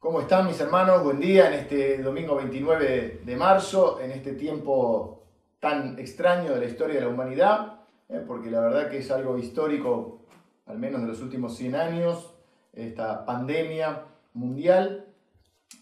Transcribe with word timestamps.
¿Cómo 0.00 0.22
están 0.22 0.46
mis 0.46 0.58
hermanos? 0.58 1.04
Buen 1.04 1.20
día 1.20 1.48
en 1.48 1.60
este 1.60 1.98
domingo 1.98 2.34
29 2.34 3.20
de 3.22 3.36
marzo, 3.36 4.00
en 4.00 4.12
este 4.12 4.32
tiempo 4.32 5.24
tan 5.60 5.98
extraño 5.98 6.54
de 6.54 6.60
la 6.60 6.64
historia 6.64 6.94
de 6.94 7.00
la 7.02 7.08
humanidad, 7.08 7.80
eh, 8.08 8.24
porque 8.26 8.50
la 8.50 8.60
verdad 8.60 8.88
que 8.88 8.96
es 8.96 9.10
algo 9.10 9.36
histórico, 9.36 10.20
al 10.64 10.78
menos 10.78 11.02
de 11.02 11.06
los 11.06 11.20
últimos 11.20 11.54
100 11.54 11.74
años, 11.74 12.32
esta 12.72 13.26
pandemia 13.26 14.04
mundial 14.32 15.04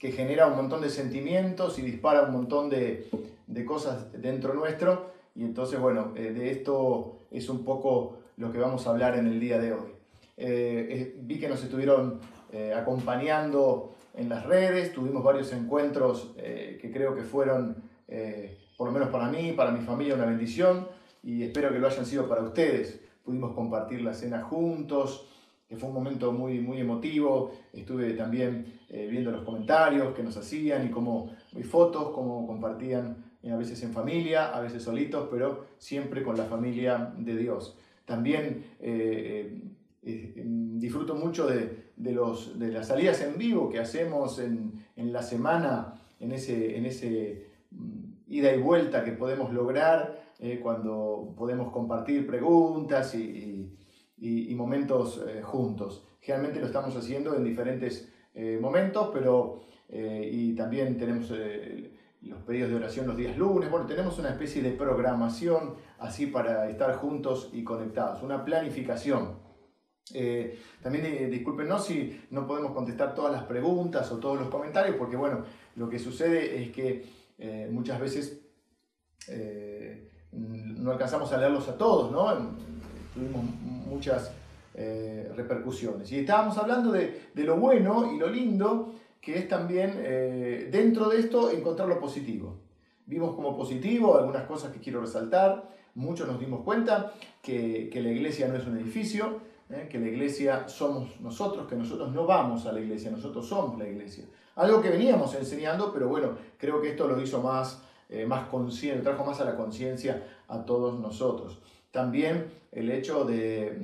que 0.00 0.10
genera 0.10 0.48
un 0.48 0.56
montón 0.56 0.80
de 0.80 0.90
sentimientos 0.90 1.78
y 1.78 1.82
dispara 1.82 2.22
un 2.22 2.32
montón 2.32 2.70
de, 2.70 3.08
cosas 3.64 4.10
dentro 4.20 4.52
nuestro. 4.52 5.12
Y 5.36 5.44
entonces, 5.44 5.78
bueno, 5.78 6.12
eh, 6.16 6.32
de 6.32 6.50
esto 6.50 7.20
es 7.30 7.48
un 7.48 7.64
poco 7.64 8.18
lo 8.36 8.50
que 8.50 8.58
vamos 8.58 8.84
a 8.84 8.90
hablar 8.90 9.16
en 9.16 9.28
el 9.28 9.38
día 9.38 9.60
de 9.60 9.74
hoy. 9.74 9.92
Eh, 10.36 11.20
vi 11.22 11.38
que 11.38 11.48
nos 11.48 11.62
estuvieron 11.62 12.18
acompañando 12.74 13.92
en 14.18 14.28
las 14.28 14.44
redes, 14.44 14.92
tuvimos 14.92 15.22
varios 15.22 15.52
encuentros 15.52 16.34
eh, 16.38 16.76
que 16.82 16.90
creo 16.90 17.14
que 17.14 17.22
fueron, 17.22 17.76
eh, 18.08 18.58
por 18.76 18.88
lo 18.88 18.92
menos 18.92 19.10
para 19.10 19.28
mí, 19.30 19.52
para 19.52 19.70
mi 19.70 19.80
familia, 19.80 20.16
una 20.16 20.26
bendición 20.26 20.88
y 21.22 21.44
espero 21.44 21.72
que 21.72 21.78
lo 21.78 21.86
hayan 21.86 22.04
sido 22.04 22.28
para 22.28 22.42
ustedes. 22.42 23.00
Pudimos 23.24 23.54
compartir 23.54 24.02
la 24.02 24.12
cena 24.12 24.42
juntos, 24.42 25.28
que 25.68 25.76
fue 25.76 25.88
un 25.88 25.94
momento 25.94 26.32
muy, 26.32 26.58
muy 26.58 26.80
emotivo. 26.80 27.52
Estuve 27.72 28.14
también 28.14 28.80
eh, 28.88 29.06
viendo 29.08 29.30
los 29.30 29.44
comentarios 29.44 30.12
que 30.14 30.24
nos 30.24 30.36
hacían 30.36 30.84
y 30.84 30.90
cómo, 30.90 31.32
y 31.56 31.62
fotos, 31.62 32.10
cómo 32.12 32.44
compartían 32.44 33.24
a 33.48 33.56
veces 33.56 33.80
en 33.84 33.92
familia, 33.92 34.48
a 34.48 34.60
veces 34.60 34.82
solitos, 34.82 35.28
pero 35.30 35.66
siempre 35.78 36.24
con 36.24 36.36
la 36.36 36.44
familia 36.44 37.14
de 37.16 37.36
Dios. 37.36 37.78
También 38.04 38.64
disfruto 40.02 41.14
mucho 41.14 41.46
de, 41.46 41.87
de, 41.98 42.12
los, 42.12 42.58
de 42.58 42.68
las 42.68 42.88
salidas 42.88 43.20
en 43.22 43.36
vivo 43.36 43.68
que 43.68 43.80
hacemos 43.80 44.38
en, 44.38 44.84
en 44.96 45.12
la 45.12 45.22
semana, 45.22 45.94
en 46.20 46.32
ese, 46.32 46.76
en 46.76 46.86
ese 46.86 47.46
mm, 47.70 48.08
ida 48.28 48.54
y 48.54 48.60
vuelta 48.60 49.04
que 49.04 49.12
podemos 49.12 49.52
lograr 49.52 50.32
eh, 50.38 50.60
cuando 50.62 51.34
podemos 51.36 51.72
compartir 51.72 52.26
preguntas 52.26 53.14
y, 53.14 53.74
y, 54.16 54.54
momentos 54.54 55.24
eh, 55.26 55.42
juntos. 55.42 56.06
Generalmente 56.20 56.60
lo 56.60 56.66
estamos 56.66 56.94
haciendo 56.96 57.34
en 57.34 57.44
diferentes 57.44 58.12
eh, 58.34 58.58
momentos, 58.60 59.10
pero 59.12 59.60
y 59.90 60.52
también 60.52 60.98
tenemos 60.98 61.32
los 62.20 62.42
pedidos 62.42 62.68
de 62.68 62.76
oración 62.76 63.06
los 63.06 63.16
días 63.16 63.38
lunes. 63.38 63.70
Bueno, 63.70 63.86
tenemos 63.86 64.18
una 64.18 64.28
especie 64.28 64.60
de 64.60 64.72
programación 64.72 65.76
así 65.98 66.26
para 66.26 66.68
estar 66.68 66.94
juntos 66.96 67.48
y 67.54 67.64
conectados, 67.64 68.22
una 68.22 68.44
planificación. 68.44 69.47
Eh, 70.14 70.58
también 70.82 71.06
eh, 71.06 71.26
discúlpenos 71.26 71.84
si 71.84 72.20
no 72.30 72.46
podemos 72.46 72.72
contestar 72.72 73.14
todas 73.14 73.32
las 73.32 73.42
preguntas 73.44 74.10
o 74.12 74.18
todos 74.18 74.38
los 74.38 74.48
comentarios, 74.48 74.96
porque 74.96 75.16
bueno, 75.16 75.44
lo 75.76 75.88
que 75.88 75.98
sucede 75.98 76.62
es 76.62 76.70
que 76.70 77.04
eh, 77.38 77.68
muchas 77.70 78.00
veces 78.00 78.40
no 80.32 80.90
alcanzamos 80.90 81.30
a 81.32 81.36
leerlos 81.36 81.68
a 81.68 81.76
todos, 81.76 82.10
¿no? 82.10 82.56
Tuvimos 83.12 83.44
muchas 83.62 84.32
repercusiones. 84.74 86.10
Y 86.12 86.20
estábamos 86.20 86.56
hablando 86.56 86.92
de, 86.92 87.30
lo 87.34 87.56
bueno 87.58 88.10
y 88.14 88.18
lo 88.18 88.28
lindo 88.28 88.94
que 89.20 89.38
es 89.38 89.48
también 89.48 89.92
dentro 90.70 91.10
de 91.10 91.18
esto 91.18 91.50
encontrar 91.50 91.88
lo 91.88 92.00
positivo. 92.00 92.56
Vimos 93.04 93.34
como 93.34 93.54
positivo 93.54 94.16
algunas 94.16 94.46
cosas 94.46 94.72
que 94.72 94.80
quiero 94.80 95.02
resaltar. 95.02 95.68
Muchos 95.94 96.26
nos 96.26 96.40
dimos 96.40 96.62
cuenta 96.62 97.12
que 97.42 97.90
la 97.92 98.10
iglesia 98.10 98.48
no 98.48 98.56
es 98.56 98.66
un 98.66 98.78
edificio, 98.78 99.40
¿eh? 99.70 99.88
que 99.90 99.98
la 99.98 100.08
iglesia 100.08 100.68
somos 100.68 101.20
nosotros, 101.20 101.66
que 101.66 101.76
nosotros 101.76 102.12
no 102.12 102.26
vamos 102.26 102.66
a 102.66 102.72
la 102.72 102.80
iglesia, 102.80 103.10
nosotros 103.10 103.46
somos 103.46 103.78
la 103.78 103.86
iglesia. 103.86 104.24
Algo 104.56 104.80
que 104.80 104.90
veníamos 104.90 105.34
enseñando, 105.34 105.92
pero 105.92 106.08
bueno, 106.08 106.36
creo 106.56 106.80
que 106.80 106.90
esto 106.90 107.06
lo 107.06 107.20
hizo 107.20 107.42
más, 107.42 107.82
eh, 108.08 108.26
más 108.26 108.48
consciente, 108.48 109.02
trajo 109.02 109.24
más 109.24 109.40
a 109.40 109.44
la 109.44 109.56
conciencia 109.56 110.24
a 110.48 110.64
todos 110.64 110.98
nosotros. 110.98 111.60
También 111.90 112.50
el 112.72 112.90
hecho 112.90 113.24
de, 113.24 113.76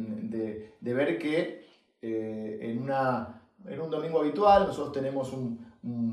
de, 0.80 0.94
ver 0.94 1.18
que 1.18 1.66
eh, 2.02 2.58
en, 2.60 2.82
una, 2.82 3.40
en 3.66 3.80
un 3.80 3.90
domingo 3.90 4.20
habitual 4.20 4.66
nosotros 4.66 4.92
tenemos 4.92 5.32
un, 5.32 5.64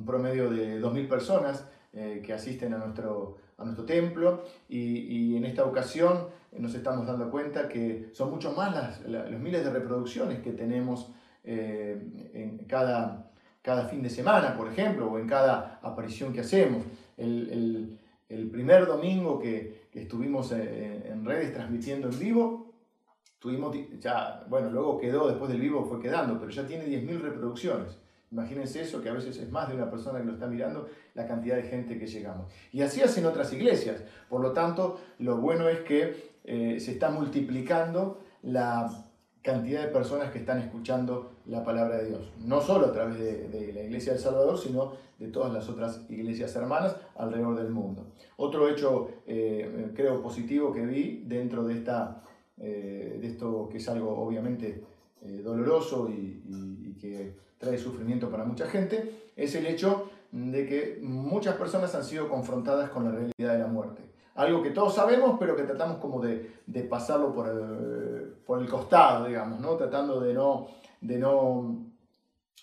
promedio 0.06 0.50
de 0.50 0.82
2.000 0.82 1.08
personas 1.08 1.66
que 1.94 2.34
asisten 2.34 2.74
a 2.74 2.78
nuestro, 2.78 3.38
a 3.62 3.66
nuestro 3.66 3.86
templo 3.86 4.44
y, 4.68 5.36
en 5.36 5.46
esta 5.46 5.66
ocasión 5.66 6.28
nos 6.58 6.74
estamos 6.74 7.08
dando 7.08 7.32
cuenta 7.32 7.70
que 7.70 8.10
son 8.14 8.30
mucho 8.30 8.52
más 8.52 8.74
las, 8.74 9.30
los 9.30 9.40
miles 9.40 9.64
de 9.64 9.72
reproducciones 9.72 10.40
que 10.40 10.52
tenemos 10.52 11.12
eh, 11.44 12.32
en 12.34 12.58
cada, 12.66 13.32
cada 13.62 13.88
fin 13.88 14.02
de 14.04 14.10
semana, 14.10 14.56
por 14.58 14.68
ejemplo, 14.68 15.10
o 15.12 15.18
en 15.18 15.28
cada 15.28 15.80
aparición 15.82 16.34
que 16.34 16.42
hacemos. 16.42 16.84
El, 17.18 17.98
el, 18.28 18.50
primer 18.50 18.86
domingo 18.86 19.40
que, 19.40 19.88
que 19.92 20.02
estuvimos 20.02 20.52
eh, 20.52 21.10
en 21.10 21.26
redes 21.26 21.54
transmitiendo 21.54 22.10
en 22.10 22.20
vivo, 22.20 22.74
tuvimos 23.40 23.76
ya, 24.00 24.46
bueno, 24.50 24.70
luego 24.70 24.98
quedó, 24.98 25.28
después 25.28 25.50
del 25.52 25.62
vivo 25.62 25.86
fue 25.86 26.00
quedando, 26.00 26.40
pero 26.40 26.52
ya 26.52 26.66
tiene 26.66 26.86
10.000 26.86 27.22
reproducciones. 27.22 28.01
Imagínense 28.32 28.82
eso, 28.82 29.02
que 29.02 29.10
a 29.10 29.14
veces 29.14 29.38
es 29.38 29.52
más 29.52 29.68
de 29.68 29.76
una 29.76 29.90
persona 29.90 30.20
que 30.20 30.26
lo 30.26 30.34
está 30.34 30.48
mirando, 30.48 30.88
la 31.16 31.28
cantidad 31.28 31.58
de 31.58 31.64
gente 31.64 32.00
que 32.00 32.08
llegamos. 32.08 32.50
Y 32.72 32.82
así 32.82 33.02
hacen 33.02 33.26
otras 33.26 33.52
iglesias. 33.52 34.04
Por 34.30 34.40
lo 34.40 34.54
tanto, 34.54 35.02
lo 35.20 35.38
bueno 35.38 35.68
es 35.68 35.82
que 35.82 36.32
eh, 36.46 36.80
se 36.80 36.92
está 36.92 37.10
multiplicando 37.10 38.22
la 38.44 38.90
cantidad 39.42 39.82
de 39.82 39.90
personas 39.90 40.32
que 40.32 40.40
están 40.40 40.60
escuchando 40.60 41.34
la 41.46 41.66
palabra 41.66 41.98
de 41.98 42.08
Dios. 42.08 42.32
No 42.46 42.62
solo 42.62 42.88
a 42.88 42.94
través 42.94 43.20
de, 43.20 43.74
la 43.74 43.82
Iglesia 43.82 44.14
del 44.14 44.22
Salvador, 44.22 44.58
sino 44.58 44.94
de 45.20 45.28
todas 45.28 45.52
las 45.52 45.68
otras 45.68 46.10
iglesias 46.10 46.56
hermanas 46.56 46.96
alrededor 47.16 47.58
del 47.58 47.70
mundo. 47.70 48.14
Otro 48.38 48.70
hecho, 48.70 49.10
eh, 49.28 49.92
creo, 49.94 50.22
positivo 50.22 50.72
que 50.72 50.86
vi 50.86 51.24
dentro 51.26 51.66
de, 51.66 51.74
esta, 51.74 52.24
eh, 52.58 53.18
de 53.20 53.28
esto 53.28 53.68
que 53.70 53.78
es 53.78 53.90
algo 53.90 54.18
obviamente 54.18 54.86
doloroso 55.44 56.10
y, 56.10 56.42
y 56.84 56.94
que 57.00 57.36
trae 57.62 57.78
sufrimiento 57.78 58.30
para 58.30 58.44
mucha 58.44 58.68
gente, 58.68 59.30
es 59.38 59.56
el 59.56 59.66
hecho 59.68 60.10
de 60.34 60.66
que 60.66 61.00
muchas 61.02 61.56
personas 61.56 61.96
han 61.96 62.04
sido 62.04 62.28
confrontadas 62.28 62.90
con 62.90 63.06
la 63.06 63.12
realidad 63.12 63.54
de 63.54 63.60
la 63.60 63.68
muerte 63.68 64.12
algo 64.36 64.62
que 64.64 64.72
todos 64.72 64.96
sabemos, 64.96 65.38
pero 65.40 65.56
que 65.56 65.64
tratamos 65.64 65.98
como 65.98 66.22
de, 66.22 66.52
de 66.66 66.84
pasarlo 66.84 67.34
por 67.34 67.48
el, 67.48 68.34
por 68.46 68.62
el, 68.62 68.68
costado, 68.68 69.28
digamos, 69.28 69.60
¿no? 69.60 69.76
tratando 69.76 70.20
de 70.22 70.34
no, 70.34 70.68
de 71.02 71.18
no, 71.18 71.86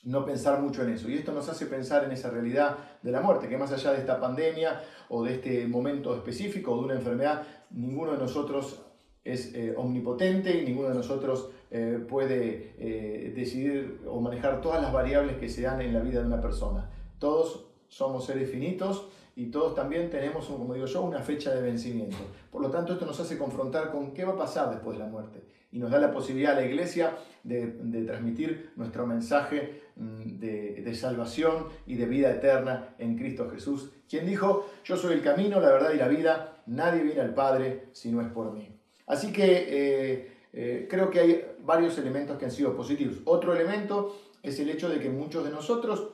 no 0.04 0.24
pensar 0.24 0.60
mucho 0.60 0.82
en 0.82 0.90
eso. 0.90 1.08
Y 1.08 1.14
esto 1.14 1.32
nos 1.32 1.48
hace 1.48 1.66
pensar 1.66 2.04
en 2.04 2.12
esa 2.12 2.30
realidad 2.30 2.76
de 3.02 3.12
la 3.12 3.20
muerte, 3.20 3.48
que 3.48 3.58
más 3.58 3.72
allá 3.72 3.92
de 3.92 3.98
esta 3.98 4.18
pandemia 4.18 4.80
o 5.10 5.22
de 5.22 5.34
este 5.34 5.66
momento 5.66 6.14
específico 6.14 6.72
o 6.72 6.78
de 6.78 6.84
una 6.84 6.94
enfermedad, 6.94 7.42
ninguno 7.70 8.12
de 8.12 8.18
nosotros 8.18 8.82
es 9.22 9.54
eh, 9.54 9.74
omnipotente 9.76 10.56
y 10.56 10.64
ninguno 10.64 10.88
de 10.88 10.94
nosotros 10.94 11.50
eh, 11.70 12.04
puede 12.08 12.74
eh, 12.78 13.32
decidir 13.34 14.00
o 14.06 14.20
manejar 14.20 14.60
todas 14.60 14.82
las 14.82 14.92
variables 14.92 15.36
que 15.36 15.48
se 15.48 15.62
dan 15.62 15.80
en 15.80 15.92
la 15.92 16.00
vida 16.00 16.20
de 16.20 16.26
una 16.26 16.40
persona. 16.40 16.90
Todos 17.18 17.66
somos 17.88 18.26
seres 18.26 18.50
finitos 18.50 19.08
y 19.36 19.46
todos 19.46 19.74
también 19.74 20.10
tenemos, 20.10 20.46
como 20.46 20.74
digo 20.74 20.86
yo, 20.86 21.02
una 21.02 21.20
fecha 21.20 21.54
de 21.54 21.62
vencimiento. 21.62 22.16
Por 22.50 22.62
lo 22.62 22.70
tanto, 22.70 22.92
esto 22.92 23.06
nos 23.06 23.20
hace 23.20 23.38
confrontar 23.38 23.90
con 23.90 24.12
qué 24.12 24.24
va 24.24 24.32
a 24.32 24.36
pasar 24.36 24.70
después 24.70 24.98
de 24.98 25.04
la 25.04 25.10
muerte 25.10 25.42
y 25.70 25.78
nos 25.78 25.90
da 25.90 25.98
la 25.98 26.10
posibilidad 26.10 26.52
a 26.52 26.60
la 26.60 26.66
iglesia 26.66 27.16
de, 27.44 27.66
transmitir 28.06 28.72
nuestro 28.76 29.06
mensaje 29.06 29.82
mm, 29.96 30.38
de, 30.38 30.94
salvación 30.94 31.68
y 31.86 31.96
de 31.96 32.06
vida 32.06 32.30
eterna 32.30 32.94
en 32.98 33.16
Cristo 33.16 33.50
Jesús, 33.50 33.90
quien 34.08 34.26
dijo, 34.26 34.66
yo 34.84 34.96
soy 34.96 35.14
el 35.14 35.22
camino, 35.22 35.60
la 35.60 35.70
verdad 35.70 35.92
y 35.92 35.98
la 35.98 36.08
vida, 36.08 36.62
nadie 36.66 37.02
viene 37.02 37.20
al 37.20 37.34
Padre 37.34 37.88
si 37.92 38.10
no 38.10 38.20
es 38.20 38.28
por 38.28 38.52
mí. 38.52 38.74
Así 39.06 39.32
que 39.32 40.32
eh, 40.52 40.86
creo 40.88 41.10
que 41.10 41.20
hay 41.20 41.44
varios 41.68 41.98
elementos 41.98 42.38
que 42.38 42.46
han 42.46 42.50
sido 42.50 42.74
positivos. 42.74 43.18
Otro 43.26 43.54
elemento 43.54 44.16
es 44.42 44.58
el 44.58 44.70
hecho 44.70 44.88
de 44.88 45.00
que 45.00 45.10
muchos 45.10 45.44
de 45.44 45.50
nosotros, 45.50 46.08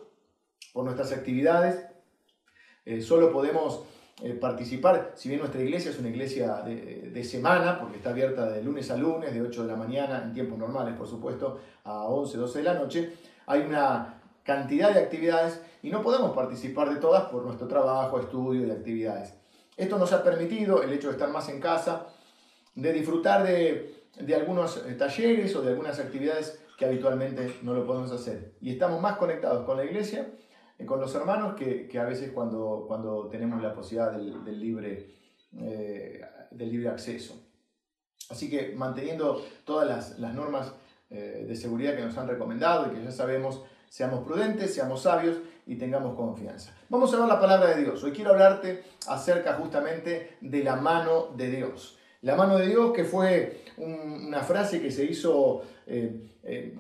por 0.72 0.84
nuestras 0.84 1.12
actividades, 1.12 1.86
eh, 2.84 3.00
solo 3.00 3.32
podemos 3.32 3.84
eh, 4.20 4.34
participar, 4.34 5.12
si 5.14 5.28
bien 5.28 5.38
nuestra 5.38 5.62
iglesia 5.62 5.92
es 5.92 5.98
una 6.00 6.08
iglesia 6.08 6.56
de, 6.62 7.24
semana, 7.24 7.78
porque 7.78 7.98
está 7.98 8.10
abierta 8.10 8.50
de 8.50 8.64
lunes 8.64 8.90
a 8.90 8.96
lunes, 8.96 9.32
de 9.32 9.42
8 9.42 9.62
de 9.62 9.68
la 9.68 9.76
mañana, 9.76 10.24
en 10.24 10.32
tiempos 10.32 10.58
normales, 10.58 10.96
por 10.96 11.06
supuesto, 11.06 11.60
a 11.84 12.02
11, 12.02 12.36
12 12.36 12.58
de 12.58 12.64
la 12.64 12.74
noche, 12.74 13.12
hay 13.46 13.60
una 13.60 14.20
cantidad 14.42 14.92
de 14.92 14.98
actividades 14.98 15.62
y 15.84 15.90
no 15.90 16.02
podemos 16.02 16.32
participar 16.34 16.92
de 16.92 17.00
todas 17.00 17.26
por 17.30 17.44
nuestro 17.44 17.68
trabajo, 17.68 18.18
estudio 18.18 18.66
y 18.66 18.70
actividades. 18.72 19.34
Esto 19.76 19.98
nos 19.98 20.12
ha 20.12 20.24
permitido 20.24 20.82
el 20.82 20.92
hecho 20.92 21.06
de 21.06 21.12
estar 21.12 21.30
más 21.30 21.48
en 21.48 21.60
casa, 21.60 22.08
de 22.74 22.92
disfrutar 22.92 23.44
de, 23.44 24.03
de 24.18 24.34
algunos 24.34 24.76
eh, 24.78 24.94
talleres 24.94 25.54
o 25.56 25.62
de 25.62 25.70
algunas 25.70 25.98
actividades 25.98 26.60
que 26.78 26.84
habitualmente 26.84 27.58
no 27.62 27.74
lo 27.74 27.86
podemos 27.86 28.10
hacer. 28.12 28.54
Y 28.60 28.72
estamos 28.72 29.00
más 29.00 29.16
conectados 29.16 29.64
con 29.64 29.76
la 29.76 29.84
iglesia 29.84 30.28
con 30.86 31.00
los 31.00 31.14
hermanos 31.14 31.54
que, 31.54 31.86
que, 31.86 31.98
a 31.98 32.04
veces 32.04 32.32
cuando, 32.32 32.84
cuando 32.86 33.28
tenemos 33.28 33.62
la 33.62 33.72
posibilidad 33.72 34.12
del, 34.12 34.44
del 34.44 34.60
libre, 34.60 35.14
eh, 35.58 36.20
del 36.50 36.70
libre 36.70 36.88
acceso. 36.88 37.40
Así 38.28 38.50
que 38.50 38.74
manteniendo 38.74 39.42
todas 39.64 39.88
las, 39.88 40.18
las 40.18 40.34
normas 40.34 40.74
eh, 41.10 41.46
de 41.48 41.56
seguridad 41.56 41.94
que 41.94 42.02
nos 42.02 42.18
han 42.18 42.28
recomendado 42.28 42.90
y 42.90 42.96
que 42.96 43.04
ya 43.04 43.12
sabemos, 43.12 43.62
Seamos 43.94 44.24
prudentes, 44.26 44.74
seamos 44.74 45.02
sabios 45.02 45.36
y 45.68 45.76
tengamos 45.76 46.16
confianza. 46.16 46.74
Vamos 46.88 47.14
a 47.14 47.16
ver 47.16 47.28
la 47.28 47.38
palabra 47.38 47.76
de 47.76 47.84
Dios. 47.84 48.02
Hoy 48.02 48.10
quiero 48.10 48.32
hablarte 48.32 48.82
acerca 49.06 49.52
justamente 49.52 50.36
de 50.40 50.64
la 50.64 50.74
mano 50.74 51.28
de 51.36 51.48
Dios. 51.48 51.96
La 52.20 52.34
mano 52.34 52.58
de 52.58 52.66
Dios 52.66 52.92
que 52.92 53.04
fue 53.04 53.62
una 53.76 54.42
frase 54.42 54.80
que 54.80 54.90
se 54.90 55.04
hizo 55.04 55.62
eh, 55.86 56.30
eh, 56.42 56.74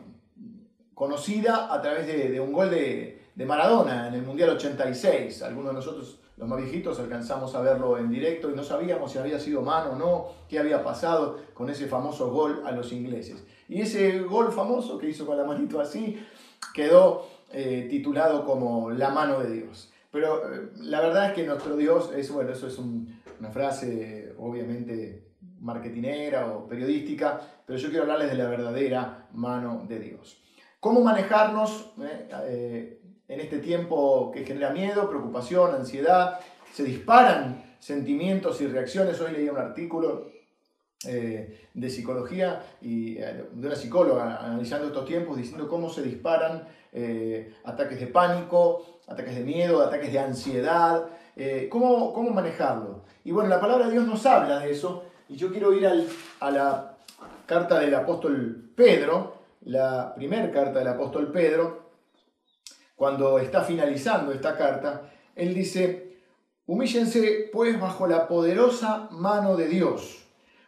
conocida 0.94 1.72
a 1.72 1.80
través 1.82 2.06
de, 2.06 2.40
un 2.40 2.52
gol 2.52 2.70
de, 2.70 3.20
Maradona 3.46 4.08
en 4.08 4.14
el 4.14 4.22
Mundial 4.22 4.50
86. 4.50 5.42
Algunos 5.42 5.70
de 5.70 5.74
nosotros, 5.74 6.20
los 6.36 6.48
más 6.48 6.60
viejitos, 6.60 7.00
alcanzamos 7.00 7.54
a 7.54 7.60
verlo 7.60 7.98
en 7.98 8.10
directo 8.10 8.50
y 8.50 8.54
no 8.54 8.62
sabíamos 8.62 9.12
si 9.12 9.18
había 9.18 9.40
sido 9.40 9.62
mano 9.62 9.92
o 9.92 9.96
no, 9.96 10.26
qué 10.48 10.58
había 10.58 10.84
pasado 10.84 11.38
con 11.52 11.68
ese 11.68 11.86
famoso 11.86 12.30
gol 12.30 12.62
a 12.64 12.72
los 12.72 12.92
ingleses. 12.92 13.44
Y 13.68 13.80
ese 13.80 14.20
gol 14.20 14.52
famoso 14.52 14.98
que 14.98 15.08
hizo 15.08 15.26
con 15.26 15.36
la 15.36 15.44
manito 15.44 15.80
así 15.80 16.24
quedó 16.72 17.26
eh, 17.52 17.86
titulado 17.90 18.44
como 18.44 18.90
la 18.90 19.10
mano 19.10 19.40
de 19.40 19.50
Dios. 19.50 19.92
Pero 20.12 20.42
la 20.76 21.00
verdad 21.00 21.30
es 21.30 21.32
que 21.32 21.44
nuestro 21.44 21.76
Dios 21.76 22.12
es, 22.14 22.30
bueno, 22.30 22.52
eso 22.52 22.68
es 22.68 22.78
una 22.78 23.50
frase 23.50 24.32
obviamente 24.38 25.23
marketinera 25.64 26.46
o 26.46 26.68
periodística, 26.68 27.40
pero 27.66 27.78
yo 27.78 27.88
quiero 27.88 28.04
hablarles 28.04 28.30
de 28.30 28.36
la 28.36 28.48
verdadera 28.48 29.28
mano 29.32 29.84
de 29.88 29.98
Dios. 29.98 30.40
¿Cómo 30.78 31.00
manejarnos 31.00 31.92
eh, 32.46 33.00
en 33.26 33.40
este 33.40 33.58
tiempo 33.58 34.30
que 34.32 34.44
genera 34.44 34.70
miedo, 34.70 35.08
preocupación, 35.08 35.74
ansiedad? 35.74 36.38
Se 36.72 36.84
disparan 36.84 37.76
sentimientos 37.78 38.60
y 38.60 38.66
reacciones. 38.66 39.20
Hoy 39.20 39.32
leí 39.32 39.48
un 39.48 39.58
artículo 39.58 40.34
eh, 41.06 41.68
de 41.74 41.90
psicología 41.90 42.62
y 42.80 43.18
eh, 43.18 43.44
de 43.52 43.66
una 43.66 43.76
psicóloga 43.76 44.38
analizando 44.38 44.86
estos 44.86 45.04
tiempos, 45.04 45.36
diciendo 45.36 45.68
cómo 45.68 45.90
se 45.90 46.02
disparan 46.02 46.66
eh, 46.92 47.52
ataques 47.64 48.00
de 48.00 48.06
pánico, 48.06 49.00
ataques 49.06 49.34
de 49.34 49.42
miedo, 49.42 49.82
ataques 49.82 50.12
de 50.12 50.18
ansiedad, 50.18 51.06
cómo, 51.68 52.12
cómo 52.12 52.30
manejarlo. 52.30 53.02
Y 53.24 53.32
bueno, 53.32 53.50
la 53.50 53.60
palabra 53.60 53.86
de 53.86 53.92
Dios 53.92 54.06
nos 54.06 54.24
habla 54.24 54.60
de 54.60 54.70
eso 54.70 55.04
y 55.28 55.36
yo 55.36 55.50
quiero 55.50 55.72
ir 55.72 55.86
a 56.40 56.50
la 56.50 56.96
carta 57.46 57.78
del 57.78 57.94
apóstol 57.94 58.70
Pedro, 58.74 59.34
la 59.62 60.14
primera 60.14 60.50
carta 60.50 60.78
del 60.78 60.88
apóstol 60.88 61.30
Pedro, 61.32 61.90
cuando 62.96 63.38
está 63.38 63.62
finalizando 63.62 64.32
esta 64.32 64.56
carta, 64.56 65.10
él 65.34 65.54
dice, 65.54 66.18
humíllense 66.66 67.50
pues 67.52 67.80
bajo 67.80 68.06
la 68.06 68.28
poderosa 68.28 69.08
mano 69.10 69.56
de 69.56 69.68
Dios 69.68 70.24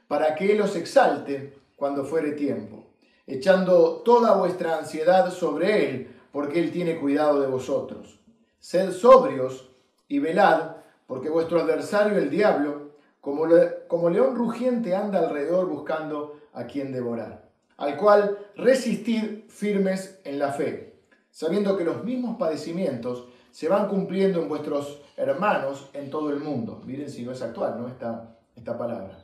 para 0.09 0.35
que 0.35 0.53
Él 0.53 0.61
os 0.61 0.77
exalte 0.77 1.55
cuando 1.77 2.05
fuere 2.05 2.33
tiempo, 2.33 2.87
echando 3.27 4.03
toda 4.05 4.37
vuestra 4.37 4.79
ansiedad 4.79 5.31
sobre 5.33 5.89
Él, 5.89 6.17
porque 6.33 6.61
Él 6.61 6.71
tiene 6.71 6.99
cuidado 6.99 7.41
de 7.41 7.49
vosotros. 7.49 8.19
Sed 8.61 8.93
sobrios 8.93 9.71
y 10.09 10.19
velad, 10.19 10.77
porque 11.07 11.29
vuestro 11.29 11.61
adversario, 11.61 12.19
el 12.19 12.31
diablo, 12.31 12.86
como, 13.27 14.09
león 14.09 14.37
rugiente 14.37 14.95
anda 14.95 15.19
alrededor 15.19 15.67
buscando 15.69 16.39
a 16.53 16.67
quien 16.67 16.93
devorar, 16.93 17.51
al 17.77 17.97
cual 17.97 18.39
resistid 18.55 19.49
firmes 19.49 20.21
en 20.23 20.39
la 20.39 20.53
fe, 20.53 21.01
sabiendo 21.33 21.77
que 21.77 21.83
los 21.83 22.05
mismos 22.05 22.37
padecimientos 22.37 23.27
se 23.51 23.69
van 23.69 23.89
cumpliendo 23.89 24.41
en 24.41 24.49
vuestros 24.49 25.03
hermanos 25.17 25.91
en 25.93 26.09
todo 26.09 26.31
el 26.31 26.39
mundo. 26.39 26.81
Miren 26.87 27.11
si 27.11 27.25
no 27.25 27.33
es 27.33 27.43
actual, 27.43 27.81
¿no? 27.81 27.89
Esta, 27.89 28.39
esta 28.55 28.79
palabra. 28.79 29.19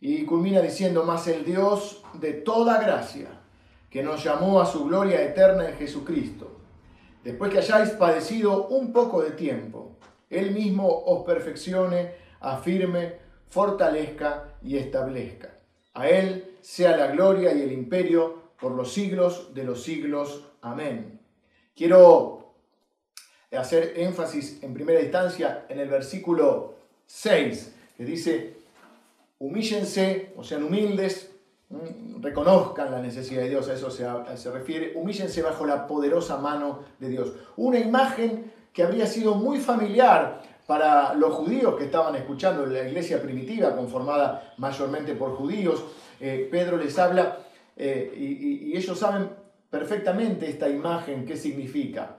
Y 0.00 0.24
culmina 0.24 0.62
diciendo, 0.62 1.04
más 1.04 1.28
el 1.28 1.44
Dios 1.44 2.02
de 2.14 2.32
toda 2.32 2.80
gracia, 2.80 3.28
que 3.90 4.02
nos 4.02 4.24
llamó 4.24 4.58
a 4.58 4.64
su 4.64 4.86
gloria 4.86 5.22
eterna 5.22 5.68
en 5.68 5.76
Jesucristo, 5.76 6.60
después 7.22 7.52
que 7.52 7.58
hayáis 7.58 7.90
padecido 7.90 8.68
un 8.68 8.90
poco 8.90 9.20
de 9.20 9.32
tiempo, 9.32 9.98
Él 10.30 10.52
mismo 10.52 10.88
os 10.88 11.26
perfeccione, 11.26 12.14
afirme, 12.40 13.23
fortalezca 13.54 14.56
y 14.62 14.76
establezca. 14.76 15.54
A 15.94 16.08
Él 16.08 16.56
sea 16.60 16.96
la 16.96 17.06
gloria 17.06 17.54
y 17.54 17.62
el 17.62 17.70
imperio 17.70 18.42
por 18.60 18.72
los 18.72 18.92
siglos 18.92 19.54
de 19.54 19.62
los 19.62 19.84
siglos. 19.84 20.44
Amén. 20.60 21.20
Quiero 21.76 22.52
hacer 23.56 23.92
énfasis 23.96 24.60
en 24.60 24.74
primera 24.74 25.00
instancia 25.00 25.66
en 25.68 25.78
el 25.78 25.88
versículo 25.88 26.74
6, 27.06 27.76
que 27.96 28.04
dice, 28.04 28.56
humíllense, 29.38 30.32
o 30.36 30.42
sean 30.42 30.64
humildes, 30.64 31.30
reconozcan 32.20 32.90
la 32.90 33.00
necesidad 33.00 33.42
de 33.42 33.50
Dios, 33.50 33.68
a 33.68 33.74
eso 33.74 33.88
se, 33.88 34.04
se 34.36 34.50
refiere, 34.50 34.94
humíllense 34.96 35.42
bajo 35.42 35.64
la 35.64 35.86
poderosa 35.86 36.38
mano 36.38 36.80
de 36.98 37.08
Dios. 37.08 37.32
Una 37.56 37.78
imagen 37.78 38.52
que 38.72 38.82
habría 38.82 39.06
sido 39.06 39.36
muy 39.36 39.60
familiar 39.60 40.42
para 40.66 41.14
los 41.14 41.34
judíos 41.34 41.76
que 41.76 41.84
estaban 41.84 42.14
escuchando 42.16 42.64
la 42.66 42.88
iglesia 42.88 43.20
primitiva, 43.20 43.76
conformada 43.76 44.54
mayormente 44.58 45.14
por 45.14 45.34
judíos. 45.36 45.84
Eh, 46.20 46.48
Pedro 46.50 46.76
les 46.76 46.98
habla 46.98 47.38
eh, 47.76 48.12
y, 48.16 48.76
ellos 48.76 48.98
saben 48.98 49.28
perfectamente 49.68 50.48
esta 50.48 50.68
imagen, 50.68 51.26
qué 51.26 51.36
significa. 51.36 52.16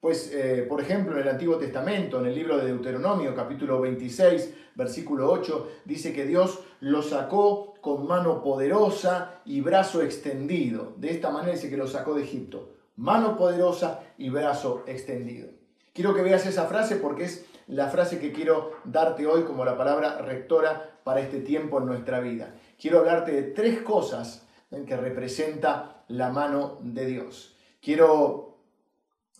Pues, 0.00 0.30
eh, 0.32 0.66
por 0.68 0.80
ejemplo, 0.80 1.14
en 1.14 1.22
el 1.22 1.28
Antiguo 1.28 1.56
Testamento, 1.56 2.20
en 2.20 2.26
el 2.26 2.34
libro 2.34 2.58
de 2.58 2.66
Deuteronomio, 2.66 3.34
capítulo 3.34 3.80
26, 3.80 4.54
versículo 4.74 5.30
8, 5.30 5.68
dice 5.84 6.12
que 6.12 6.26
Dios 6.26 6.60
lo 6.80 7.02
sacó 7.02 7.74
con 7.80 8.06
mano 8.06 8.42
poderosa 8.42 9.40
y 9.44 9.62
brazo 9.62 10.02
extendido. 10.02 10.92
De 10.96 11.10
esta 11.10 11.30
manera 11.30 11.54
dice 11.54 11.70
que 11.70 11.76
lo 11.76 11.86
sacó 11.86 12.14
de 12.14 12.24
Egipto. 12.24 12.72
Mano 12.96 13.36
poderosa 13.36 14.02
y 14.18 14.28
brazo 14.28 14.84
extendido. 14.86 15.48
Quiero 15.92 16.14
que 16.14 16.22
veas 16.22 16.46
esa 16.46 16.66
frase 16.66 16.96
porque 16.96 17.24
es 17.24 17.46
la 17.68 17.88
frase 17.88 18.18
que 18.18 18.32
quiero 18.32 18.72
darte 18.84 19.26
hoy 19.26 19.42
como 19.42 19.64
la 19.64 19.76
palabra 19.76 20.18
rectora 20.18 20.98
para 21.04 21.20
este 21.20 21.40
tiempo 21.40 21.78
en 21.78 21.86
nuestra 21.86 22.20
vida. 22.20 22.54
Quiero 22.80 23.00
hablarte 23.00 23.32
de 23.32 23.42
tres 23.42 23.82
cosas 23.82 24.46
que 24.70 24.96
representa 24.96 26.04
la 26.08 26.30
mano 26.30 26.78
de 26.82 27.06
Dios. 27.06 27.56
Quiero 27.80 28.58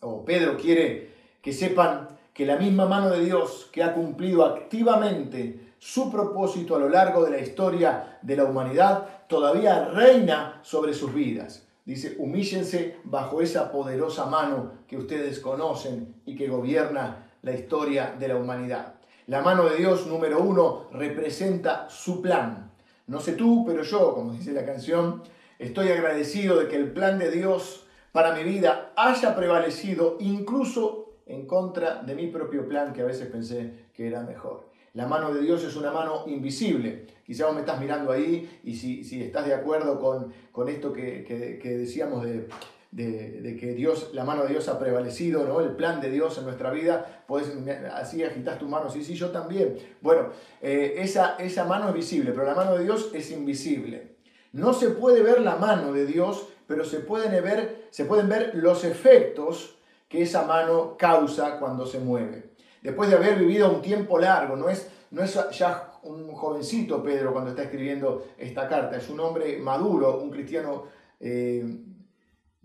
o 0.01 0.25
Pedro 0.25 0.57
quiere 0.57 1.11
que 1.41 1.53
sepan 1.53 2.09
que 2.33 2.47
la 2.47 2.57
misma 2.57 2.87
mano 2.87 3.11
de 3.11 3.25
Dios 3.25 3.69
que 3.73 3.83
ha 3.83 3.95
cumplido 3.95 4.45
activamente 4.45 5.73
su 5.79 6.11
propósito 6.11 6.77
a 6.77 6.79
lo 6.79 6.89
largo 6.89 7.25
de 7.25 7.31
la 7.31 7.39
historia 7.39 8.19
de 8.23 8.37
la 8.37 8.45
humanidad 8.45 9.27
todavía 9.29 9.87
reina 9.87 10.61
sobre 10.63 10.93
sus 10.95 11.15
vidas. 11.15 11.67
Dice, 11.85 12.17
humíllense 12.19 12.97
bajo 13.05 13.41
esa 13.41 13.71
poderosa 13.71 14.27
mano 14.27 14.73
que 14.89 14.97
ustedes 14.97 15.39
conocen 15.39 16.17
y 16.27 16.35
que 16.35 16.49
gobierna 16.49 17.26
la 17.47 17.53
historia 17.53 18.17
de 18.19 18.27
la 18.27 18.35
humanidad. 18.35 18.95
La 19.29 19.41
mano 19.41 19.69
de 19.69 19.77
Dios, 19.77 20.09
número 20.09 20.41
uno, 20.41 20.89
representa 20.93 21.89
su 21.89 22.21
plan. 22.21 22.73
No 23.07 23.21
sé 23.21 23.35
tú, 23.35 23.65
pero 23.65 23.85
yo, 23.85 24.15
como 24.15 24.33
dice 24.33 24.51
la 24.51 24.67
canción, 24.67 25.23
estoy 25.57 25.91
agradecido 25.91 26.59
de 26.59 26.67
que 26.67 26.75
el 26.75 26.91
plan 26.91 27.21
de 27.21 27.31
Dios 27.31 27.87
para 28.11 28.35
mi 28.35 28.43
vida 28.43 28.93
haya 28.97 29.37
prevalecido 29.37 30.17
incluso 30.19 31.19
en 31.25 31.47
contra 31.47 32.03
de 32.03 32.17
mi 32.17 32.27
propio 32.27 32.67
plan 32.67 32.93
que 32.93 33.03
a 33.03 33.07
veces 33.07 33.29
pensé 33.29 33.87
que 33.95 34.09
era 34.09 34.23
mejor. 34.23 34.69
La 34.95 35.07
mano 35.07 35.33
de 35.33 35.41
Dios 35.41 35.63
es 35.63 35.77
una 35.77 35.93
mano 35.93 36.25
invisible. 36.27 37.07
Quizá 37.25 37.47
vos 37.47 37.55
me 37.55 37.61
estás 37.61 37.79
mirando 37.79 38.11
ahí 38.11 38.59
y 38.65 38.75
si, 38.75 39.05
si 39.05 39.23
estás 39.23 39.47
de 39.47 39.55
acuerdo 39.55 40.01
con, 40.01 40.33
con 40.51 40.69
esto 40.69 40.93
que, 40.93 41.23
que, 41.63 41.79
decíamos 41.79 42.25
de, 42.25 42.49
de, 42.91 43.57
que 43.59 43.75
Dios, 43.75 44.11
la 44.13 44.25
mano 44.25 44.43
de 44.45 44.51
Dios 44.51 44.69
ha 44.69 44.79
prevalecido, 44.79 45.45
¿no? 45.45 45.61
el 45.61 45.71
plan 45.71 46.01
de 46.01 46.11
Dios 46.11 46.39
en 46.39 46.45
nuestra 46.45 46.71
vida, 46.71 47.25
puedes 47.27 47.53
así 47.93 48.23
agitas 48.25 48.59
tu 48.59 48.69
mano, 48.69 48.89
sí, 48.91 49.05
sí, 49.05 49.15
yo 49.15 49.31
también. 49.31 49.77
Bueno, 50.01 50.31
eh, 50.63 50.95
esa, 50.99 51.37
esa 51.37 51.65
mano 51.65 51.89
es 51.89 51.95
visible, 51.95 52.33
pero 52.33 52.47
la 52.47 52.55
mano 52.55 52.77
de 52.77 52.85
Dios 52.85 53.11
es 53.13 53.31
invisible. 53.31 54.17
No 54.53 54.73
se 54.73 54.91
puede 54.91 55.23
ver 55.23 55.41
la 55.41 55.57
mano 55.57 55.93
de 55.93 56.07
Dios 56.07 56.49
pero 56.67 56.85
se 56.85 57.01
pueden 57.01 57.43
ver, 57.43 57.87
se 57.91 58.05
pueden 58.05 58.29
ver 58.29 58.53
los 58.55 58.85
efectos 58.85 59.77
que 60.09 60.23
esa 60.23 60.43
mano 60.45 60.97
causa 60.97 61.59
cuando 61.59 61.87
se 61.87 61.99
mueve. 61.99 62.51
Después 62.83 63.11
de 63.11 63.17
haber 63.17 63.39
vivido 63.39 63.71
un 63.71 63.83
tiempo 63.83 64.19
largo, 64.19 64.57
no 64.57 64.69
es, 64.69 64.89
no 65.11 65.23
es 65.23 65.39
ya 65.53 65.93
un 66.03 66.33
jovencito 66.33 67.03
Pedro 67.03 67.33
cuando 67.33 67.51
está 67.51 67.65
escribiendo 67.65 68.27
esta 68.39 68.69
carta, 68.69 68.97
es 68.97 69.09
un 69.09 69.21
hombre 69.21 69.59
maduro, 69.59 70.19
un 70.19 70.31
cristiano 70.31 70.85
eh, 71.19 71.65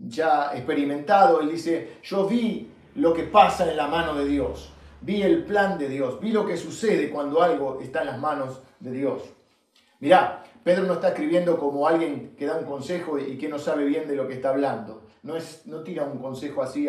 ya 0.06 0.52
experimentado. 0.54 1.40
Él 1.40 1.50
dice, 1.50 1.98
yo 2.02 2.26
vi 2.26 2.70
lo 2.96 3.12
que 3.12 3.24
pasa 3.24 3.70
en 3.70 3.76
la 3.76 3.86
mano 3.86 4.14
de 4.14 4.26
Dios, 4.26 4.72
vi 5.00 5.22
el 5.22 5.44
plan 5.44 5.78
de 5.78 5.88
Dios, 5.88 6.20
vi 6.20 6.32
lo 6.32 6.46
que 6.46 6.56
sucede 6.56 7.10
cuando 7.10 7.42
algo 7.42 7.80
está 7.80 8.00
en 8.00 8.06
las 8.06 8.18
manos 8.18 8.62
de 8.80 8.92
Dios. 8.92 9.22
Mirá, 10.00 10.42
Pedro 10.64 10.84
no 10.84 10.94
está 10.94 11.08
escribiendo 11.08 11.58
como 11.58 11.86
alguien 11.86 12.34
que 12.36 12.46
da 12.46 12.56
un 12.56 12.64
consejo 12.64 13.18
y 13.18 13.36
que 13.38 13.48
no 13.48 13.58
sabe 13.58 13.84
bien 13.84 14.06
de 14.06 14.16
lo 14.16 14.28
que 14.28 14.34
está 14.34 14.50
hablando. 14.50 15.02
No, 15.22 15.36
es, 15.36 15.66
no 15.66 15.82
tira 15.82 16.04
un 16.04 16.18
consejo 16.18 16.62
así 16.62 16.88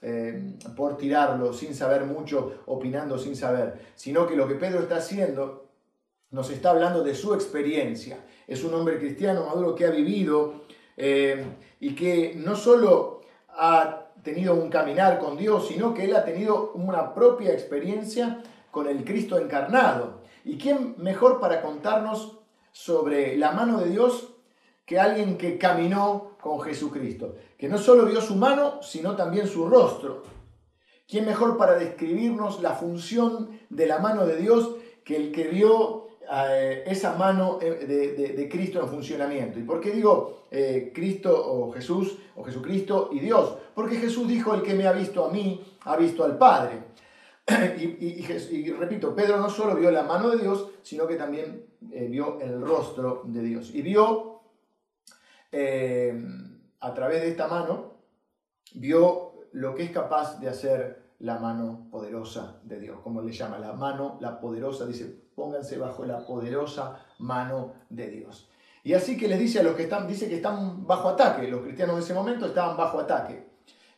eh, 0.00 0.54
por 0.74 0.96
tirarlo, 0.96 1.52
sin 1.52 1.74
saber 1.74 2.04
mucho, 2.04 2.62
opinando 2.66 3.18
sin 3.18 3.36
saber, 3.36 3.80
sino 3.94 4.26
que 4.26 4.34
lo 4.34 4.48
que 4.48 4.54
Pedro 4.54 4.80
está 4.80 4.96
haciendo 4.96 5.66
nos 6.30 6.50
está 6.50 6.70
hablando 6.70 7.02
de 7.02 7.14
su 7.14 7.34
experiencia. 7.34 8.18
Es 8.46 8.64
un 8.64 8.74
hombre 8.74 8.98
cristiano 8.98 9.46
maduro 9.46 9.74
que 9.74 9.86
ha 9.86 9.90
vivido 9.90 10.65
eh, 10.96 11.44
y 11.80 11.94
que 11.94 12.34
no 12.36 12.56
solo 12.56 13.20
ha 13.48 14.06
tenido 14.22 14.54
un 14.54 14.70
caminar 14.70 15.18
con 15.18 15.36
Dios, 15.36 15.68
sino 15.68 15.94
que 15.94 16.04
él 16.04 16.16
ha 16.16 16.24
tenido 16.24 16.72
una 16.74 17.14
propia 17.14 17.52
experiencia 17.52 18.42
con 18.70 18.88
el 18.88 19.04
Cristo 19.04 19.38
encarnado. 19.38 20.22
¿Y 20.44 20.58
quién 20.58 20.94
mejor 20.98 21.40
para 21.40 21.62
contarnos 21.62 22.38
sobre 22.72 23.36
la 23.36 23.52
mano 23.52 23.78
de 23.78 23.90
Dios 23.90 24.34
que 24.84 25.00
alguien 25.00 25.38
que 25.38 25.58
caminó 25.58 26.36
con 26.40 26.60
Jesucristo? 26.60 27.36
Que 27.56 27.68
no 27.68 27.78
solo 27.78 28.04
vio 28.04 28.20
su 28.20 28.36
mano, 28.36 28.82
sino 28.82 29.16
también 29.16 29.46
su 29.46 29.68
rostro. 29.68 30.24
¿Quién 31.08 31.24
mejor 31.24 31.56
para 31.56 31.78
describirnos 31.78 32.60
la 32.60 32.72
función 32.72 33.60
de 33.70 33.86
la 33.86 33.98
mano 34.00 34.26
de 34.26 34.36
Dios 34.36 34.74
que 35.04 35.16
el 35.16 35.30
que 35.30 35.44
vio 35.44 35.95
eh, 36.30 36.84
esa 36.86 37.14
mano 37.16 37.58
eh, 37.60 38.34
de, 38.36 38.48
Cristo 38.48 38.80
en 38.80 38.88
funcionamiento. 38.88 39.58
¿Y 39.58 39.62
por 39.62 39.80
qué 39.80 39.92
digo 39.92 40.46
eh, 40.50 40.90
Cristo 40.94 41.32
o 41.32 41.72
Jesús 41.72 42.18
o 42.34 42.42
Jesucristo 42.42 43.10
y 43.12 43.20
Dios? 43.20 43.56
Porque 43.74 43.96
Jesús 43.96 44.26
dijo, 44.26 44.54
el 44.54 44.62
que 44.62 44.74
me 44.74 44.86
ha 44.86 44.92
visto 44.92 45.24
a 45.24 45.30
mí, 45.30 45.64
ha 45.84 45.96
visto 45.96 46.24
al 46.24 46.36
Padre. 46.36 46.82
y, 47.78 48.72
repito, 48.72 49.14
Pedro 49.14 49.36
no 49.36 49.48
solo 49.48 49.76
vio 49.76 49.90
la 49.90 50.02
mano 50.02 50.30
de 50.30 50.38
Dios, 50.38 50.70
sino 50.82 51.06
que 51.06 51.14
también 51.14 51.64
vio 51.80 52.40
el 52.40 52.60
rostro 52.60 53.22
de 53.26 53.42
Dios. 53.42 53.72
Y 53.72 53.82
vio 53.82 54.40
a 56.80 56.94
través 56.94 57.22
de 57.22 57.28
esta 57.28 57.46
mano, 57.46 57.94
vio 58.74 59.32
lo 59.52 59.74
que 59.74 59.84
es 59.84 59.90
capaz 59.90 60.40
de 60.40 60.48
hacer 60.48 61.05
la 61.20 61.38
mano 61.38 61.88
poderosa 61.90 62.58
de 62.62 62.80
Dios, 62.80 63.00
como 63.02 63.22
le 63.22 63.32
llama, 63.32 63.58
la 63.58 63.72
mano, 63.72 64.18
la 64.20 64.40
poderosa, 64.40 64.86
dice, 64.86 65.16
pónganse 65.34 65.78
bajo 65.78 66.04
la 66.04 66.26
poderosa 66.26 67.04
mano 67.18 67.72
de 67.88 68.08
Dios. 68.08 68.48
Y 68.84 68.94
así 68.94 69.16
que 69.16 69.28
les 69.28 69.38
dice 69.38 69.60
a 69.60 69.62
los 69.62 69.74
que 69.74 69.84
están, 69.84 70.06
dice 70.06 70.28
que 70.28 70.36
están 70.36 70.86
bajo 70.86 71.08
ataque, 71.08 71.48
los 71.48 71.62
cristianos 71.62 71.96
de 71.96 72.02
ese 72.02 72.14
momento 72.14 72.46
estaban 72.46 72.76
bajo 72.76 73.00
ataque. 73.00 73.46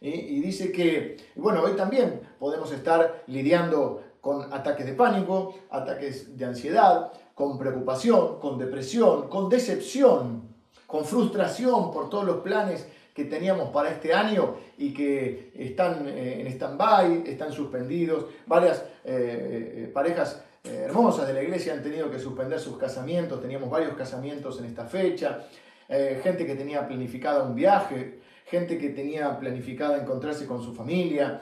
Y 0.01 0.41
dice 0.41 0.71
que, 0.71 1.17
bueno, 1.35 1.61
hoy 1.63 1.73
también 1.73 2.21
podemos 2.39 2.71
estar 2.71 3.25
lidiando 3.27 4.01
con 4.21 4.53
ataques 4.53 4.87
de 4.87 4.93
pánico, 4.93 5.55
ataques 5.71 6.37
de 6.37 6.45
ansiedad, 6.45 7.13
con 7.35 7.59
preocupación, 7.59 8.39
con 8.41 8.59
depresión, 8.59 9.29
con 9.29 9.49
decepción, 9.49 10.55
con 10.87 11.05
frustración 11.05 11.91
por 11.91 12.09
todos 12.09 12.25
los 12.25 12.39
planes 12.39 12.87
que 13.19 13.25
teníamos 13.25 13.71
para 13.71 13.91
este 13.91 14.15
año 14.15 14.55
y 14.79 14.95
que 14.95 15.51
están 15.57 16.07
eh, 16.07 16.41
en 16.41 16.47
stand-by, 16.47 17.25
están 17.27 17.51
suspendidos. 17.51 18.27
Varias 18.47 18.85
eh, 19.05 19.87
eh, 19.87 19.91
parejas 19.93 20.45
hermosas 20.63 21.27
de 21.27 21.33
la 21.33 21.43
iglesia 21.43 21.73
han 21.73 21.83
tenido 21.83 22.09
que 22.13 22.21
suspender 22.21 22.61
sus 22.61 22.79
casamientos, 22.79 23.41
teníamos 23.41 23.71
varios 23.71 23.97
casamientos 23.97 24.61
en 24.61 24.67
esta 24.67 24.85
fecha, 24.85 25.47
gente 25.89 26.45
que 26.45 26.55
tenía 26.57 26.87
planificada 26.87 27.43
un 27.43 27.55
viaje, 27.55 28.19
gente 28.45 28.77
que 28.77 28.91
tenía 28.91 29.39
planificada 29.39 29.97
encontrarse 29.97 30.45
con 30.47 30.63
su 30.63 30.75
familia 30.75 31.41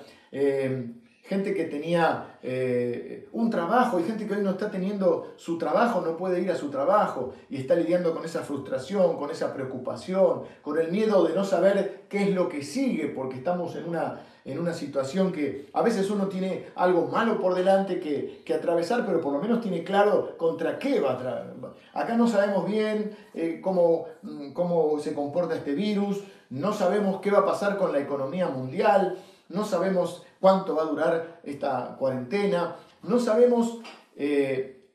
gente 1.28 1.54
que 1.54 1.64
tenía 1.64 2.38
eh, 2.42 3.28
un 3.32 3.50
trabajo 3.50 3.98
y 3.98 4.04
gente 4.04 4.26
que 4.26 4.34
hoy 4.34 4.42
no 4.42 4.50
está 4.50 4.70
teniendo 4.70 5.34
su 5.36 5.58
trabajo, 5.58 6.00
no 6.00 6.16
puede 6.16 6.40
ir 6.40 6.50
a 6.50 6.56
su 6.56 6.70
trabajo 6.70 7.32
y 7.50 7.56
está 7.56 7.74
lidiando 7.74 8.14
con 8.14 8.24
esa 8.24 8.42
frustración, 8.42 9.16
con 9.16 9.30
esa 9.30 9.52
preocupación, 9.52 10.42
con 10.62 10.78
el 10.78 10.90
miedo 10.92 11.24
de 11.24 11.34
no 11.34 11.44
saber 11.44 12.04
qué 12.08 12.22
es 12.22 12.34
lo 12.34 12.48
que 12.48 12.62
sigue, 12.62 13.08
porque 13.08 13.36
estamos 13.36 13.74
en 13.74 13.88
una, 13.88 14.20
en 14.44 14.58
una 14.60 14.72
situación 14.72 15.32
que 15.32 15.68
a 15.72 15.82
veces 15.82 16.08
uno 16.10 16.28
tiene 16.28 16.66
algo 16.76 17.08
malo 17.08 17.40
por 17.40 17.56
delante 17.56 17.98
que, 17.98 18.54
atravesar, 18.54 19.04
pero 19.04 19.20
por 19.20 19.32
lo 19.32 19.40
menos 19.40 19.60
tiene 19.60 19.82
claro 19.82 20.36
contra 20.36 20.78
qué 20.78 21.00
va 21.00 21.10
a 21.10 21.14
atravesar. 21.14 21.54
Acá 21.92 22.16
no 22.16 22.28
sabemos 22.28 22.66
bien 22.66 23.16
eh, 23.34 23.60
cómo, 23.62 24.06
mm, 24.22 24.52
cómo 24.52 24.98
se 25.00 25.12
comporta 25.12 25.56
este 25.56 25.74
virus, 25.74 26.22
no 26.50 26.72
sabemos 26.72 27.20
qué 27.20 27.32
va 27.32 27.40
a 27.40 27.44
pasar 27.44 27.76
con 27.76 27.92
la 27.92 27.98
economía 27.98 28.48
mundial, 28.48 29.18
no 29.48 29.64
sabemos 29.64 30.25
cuánto 30.40 30.74
va 30.74 30.82
a 30.82 30.86
durar 30.86 31.40
esta 31.44 31.96
cuarentena, 31.98 32.76
no 33.02 33.18
sabemos 33.18 33.80
eh, 34.16 34.90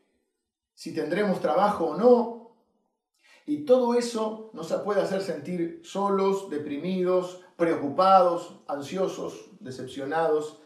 si 0.73 0.93
tendremos 0.93 1.39
trabajo 1.39 1.87
o 1.87 1.97
no. 1.97 2.41
Y 3.45 3.65
todo 3.65 3.95
eso 3.95 4.51
nos 4.53 4.71
puede 4.83 5.01
hacer 5.01 5.21
sentir 5.21 5.81
solos, 5.83 6.49
deprimidos, 6.49 7.41
preocupados, 7.55 8.59
ansiosos, 8.67 9.49
decepcionados. 9.59 10.59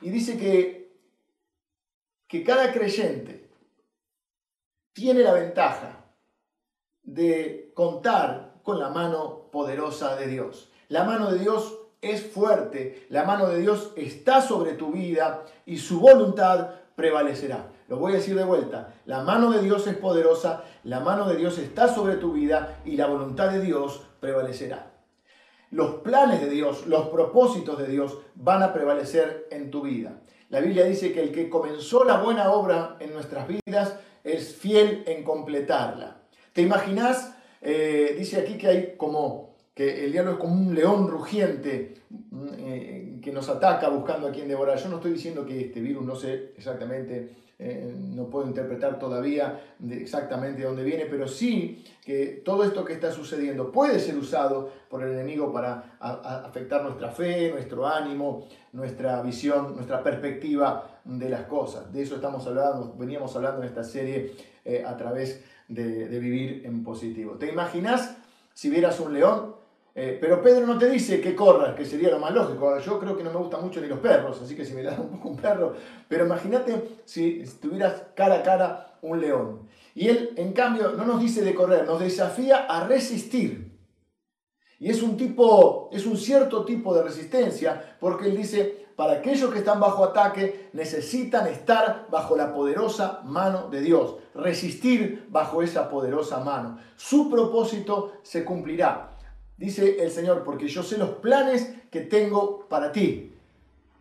Y 0.00 0.10
dice 0.10 0.38
que, 0.38 0.96
que 2.26 2.42
cada 2.44 2.72
creyente 2.72 3.50
tiene 4.92 5.20
la 5.20 5.32
ventaja 5.32 6.04
de 7.02 7.72
contar 7.74 8.60
con 8.62 8.78
la 8.78 8.90
mano 8.90 9.50
poderosa 9.50 10.16
de 10.16 10.28
Dios. 10.28 10.70
La 10.88 11.04
mano 11.04 11.32
de 11.32 11.38
Dios 11.38 11.81
es 12.02 12.20
fuerte, 12.20 13.06
la 13.10 13.22
mano 13.22 13.46
de 13.48 13.60
Dios 13.60 13.92
está 13.96 14.42
sobre 14.42 14.72
tu 14.72 14.90
vida 14.90 15.44
y 15.64 15.78
su 15.78 16.00
voluntad 16.00 16.70
prevalecerá. 16.96 17.68
Lo 17.88 17.96
voy 17.98 18.12
a 18.12 18.16
decir 18.16 18.36
de 18.36 18.44
vuelta, 18.44 18.92
la 19.06 19.22
mano 19.22 19.52
de 19.52 19.62
Dios 19.62 19.86
es 19.86 19.96
poderosa, 19.96 20.64
la 20.82 20.98
mano 21.00 21.28
de 21.28 21.36
Dios 21.36 21.58
está 21.58 21.86
sobre 21.94 22.16
tu 22.16 22.32
vida 22.32 22.80
y 22.84 22.96
la 22.96 23.06
voluntad 23.06 23.50
de 23.50 23.60
Dios 23.60 24.02
prevalecerá. 24.18 24.90
Los 25.70 25.96
planes 25.96 26.40
de 26.40 26.50
Dios, 26.50 26.86
los 26.86 27.08
propósitos 27.08 27.78
de 27.78 27.86
Dios 27.86 28.18
van 28.34 28.62
a 28.62 28.72
prevalecer 28.72 29.46
en 29.50 29.70
tu 29.70 29.82
vida. 29.82 30.20
La 30.50 30.60
Biblia 30.60 30.84
dice 30.84 31.12
que 31.12 31.22
el 31.22 31.32
que 31.32 31.48
comenzó 31.48 32.04
la 32.04 32.20
buena 32.20 32.50
obra 32.50 32.96
en 32.98 33.14
nuestras 33.14 33.46
vidas 33.46 33.96
es 34.24 34.54
fiel 34.54 35.04
en 35.06 35.22
completarla. 35.24 36.18
¿Te 36.52 36.62
imaginas? 36.62 37.34
Eh, 37.62 38.14
dice 38.18 38.40
aquí 38.40 38.58
que 38.58 38.68
hay 38.68 38.94
como 38.96 39.51
que 39.74 40.04
el 40.04 40.12
diablo 40.12 40.32
es 40.32 40.38
como 40.38 40.54
un 40.54 40.74
león 40.74 41.08
rugiente 41.08 41.94
mm, 42.10 42.48
eh, 42.58 43.18
que 43.22 43.32
nos 43.32 43.48
ataca 43.48 43.88
buscando 43.88 44.28
a 44.28 44.32
quien 44.32 44.48
devorar. 44.48 44.76
Yo 44.78 44.88
no 44.88 44.96
estoy 44.96 45.12
diciendo 45.12 45.46
que 45.46 45.60
este 45.66 45.80
virus, 45.80 46.04
no 46.04 46.14
sé 46.14 46.52
exactamente, 46.56 47.30
eh, 47.58 47.94
no 47.96 48.28
puedo 48.28 48.46
interpretar 48.46 48.98
todavía 48.98 49.60
exactamente 49.88 50.60
de 50.60 50.66
dónde 50.66 50.82
viene, 50.82 51.06
pero 51.06 51.28
sí 51.28 51.84
que 52.04 52.42
todo 52.44 52.64
esto 52.64 52.84
que 52.84 52.92
está 52.92 53.12
sucediendo 53.12 53.70
puede 53.70 54.00
ser 54.00 54.16
usado 54.16 54.72
por 54.90 55.04
el 55.04 55.12
enemigo 55.12 55.52
para 55.52 55.96
afectar 56.00 56.82
nuestra 56.82 57.10
fe, 57.10 57.50
nuestro 57.52 57.86
ánimo, 57.86 58.48
nuestra 58.72 59.22
visión, 59.22 59.76
nuestra 59.76 60.02
perspectiva 60.02 61.00
de 61.04 61.28
las 61.28 61.42
cosas. 61.42 61.92
De 61.92 62.02
eso 62.02 62.16
estamos 62.16 62.44
hablando, 62.46 62.94
veníamos 62.98 63.34
hablando 63.36 63.62
en 63.62 63.68
esta 63.68 63.84
serie 63.84 64.32
eh, 64.64 64.82
a 64.84 64.96
través 64.96 65.44
de 65.68 66.18
vivir 66.18 66.66
en 66.66 66.82
positivo. 66.82 67.36
¿Te 67.38 67.48
imaginas 67.48 68.18
si 68.52 68.68
vieras 68.68 69.00
un 69.00 69.14
león 69.14 69.61
eh, 69.94 70.16
pero 70.18 70.40
Pedro 70.40 70.66
no 70.66 70.78
te 70.78 70.88
dice 70.88 71.20
que 71.20 71.34
corras, 71.34 71.74
que 71.74 71.84
sería 71.84 72.10
lo 72.10 72.18
más 72.18 72.32
lógico. 72.32 72.78
Yo 72.78 72.98
creo 72.98 73.16
que 73.16 73.22
no 73.22 73.30
me 73.30 73.38
gustan 73.38 73.62
mucho 73.62 73.80
ni 73.80 73.88
los 73.88 73.98
perros, 73.98 74.40
así 74.40 74.54
que 74.54 74.64
si 74.64 74.72
me 74.72 74.82
das 74.84 74.98
un 74.98 75.10
poco 75.10 75.28
un 75.28 75.36
perro. 75.36 75.74
Pero 76.08 76.24
imagínate 76.24 77.00
si 77.04 77.44
tuvieras 77.60 78.02
cara 78.14 78.36
a 78.36 78.42
cara 78.42 78.98
un 79.02 79.20
león. 79.20 79.68
Y 79.94 80.08
él, 80.08 80.32
en 80.36 80.52
cambio, 80.52 80.92
no 80.92 81.04
nos 81.04 81.20
dice 81.20 81.42
de 81.42 81.54
correr, 81.54 81.86
nos 81.86 82.00
desafía 82.00 82.64
a 82.66 82.86
resistir. 82.86 83.70
Y 84.78 84.90
es 84.90 85.02
un 85.02 85.16
tipo, 85.16 85.90
es 85.92 86.06
un 86.06 86.16
cierto 86.16 86.64
tipo 86.64 86.94
de 86.94 87.02
resistencia, 87.02 87.96
porque 88.00 88.26
él 88.28 88.36
dice, 88.36 88.86
para 88.96 89.12
aquellos 89.12 89.52
que 89.52 89.58
están 89.58 89.78
bajo 89.78 90.02
ataque, 90.02 90.70
necesitan 90.72 91.46
estar 91.46 92.06
bajo 92.10 92.34
la 92.34 92.52
poderosa 92.52 93.20
mano 93.24 93.68
de 93.68 93.80
Dios, 93.80 94.16
resistir 94.34 95.26
bajo 95.28 95.62
esa 95.62 95.88
poderosa 95.88 96.40
mano. 96.40 96.78
Su 96.96 97.30
propósito 97.30 98.14
se 98.22 98.44
cumplirá. 98.44 99.11
Dice 99.56 100.02
el 100.02 100.10
Señor, 100.10 100.42
porque 100.44 100.68
yo 100.68 100.82
sé 100.82 100.98
los 100.98 101.10
planes 101.10 101.72
que 101.90 102.00
tengo 102.00 102.66
para 102.68 102.92
ti. 102.92 103.34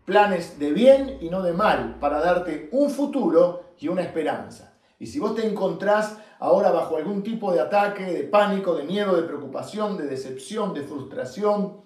Planes 0.05 0.58
de 0.58 0.72
bien 0.72 1.17
y 1.22 1.29
no 1.29 1.41
de 1.41 1.53
mal, 1.53 1.98
para 2.00 2.20
darte 2.20 2.70
un 2.72 2.89
futuro 2.89 3.74
y 3.79 3.88
una 3.88 4.01
esperanza. 4.01 4.74
Y 5.00 5.08
si 5.08 5.20
vos 5.20 5.36
te 5.36 5.46
encontrás 5.46 6.17
ahora 6.39 6.72
bajo 6.72 6.98
algún 6.98 7.24
tipo 7.24 7.51
de 7.51 7.60
ataque, 7.60 8.05
de 8.05 8.24
pánico, 8.24 8.75
de 8.75 8.84
miedo, 8.84 9.15
de 9.15 9.24
preocupación, 9.24 9.98
de 9.98 10.08
decepción, 10.08 10.74
de 10.74 10.84
frustración, 10.84 11.81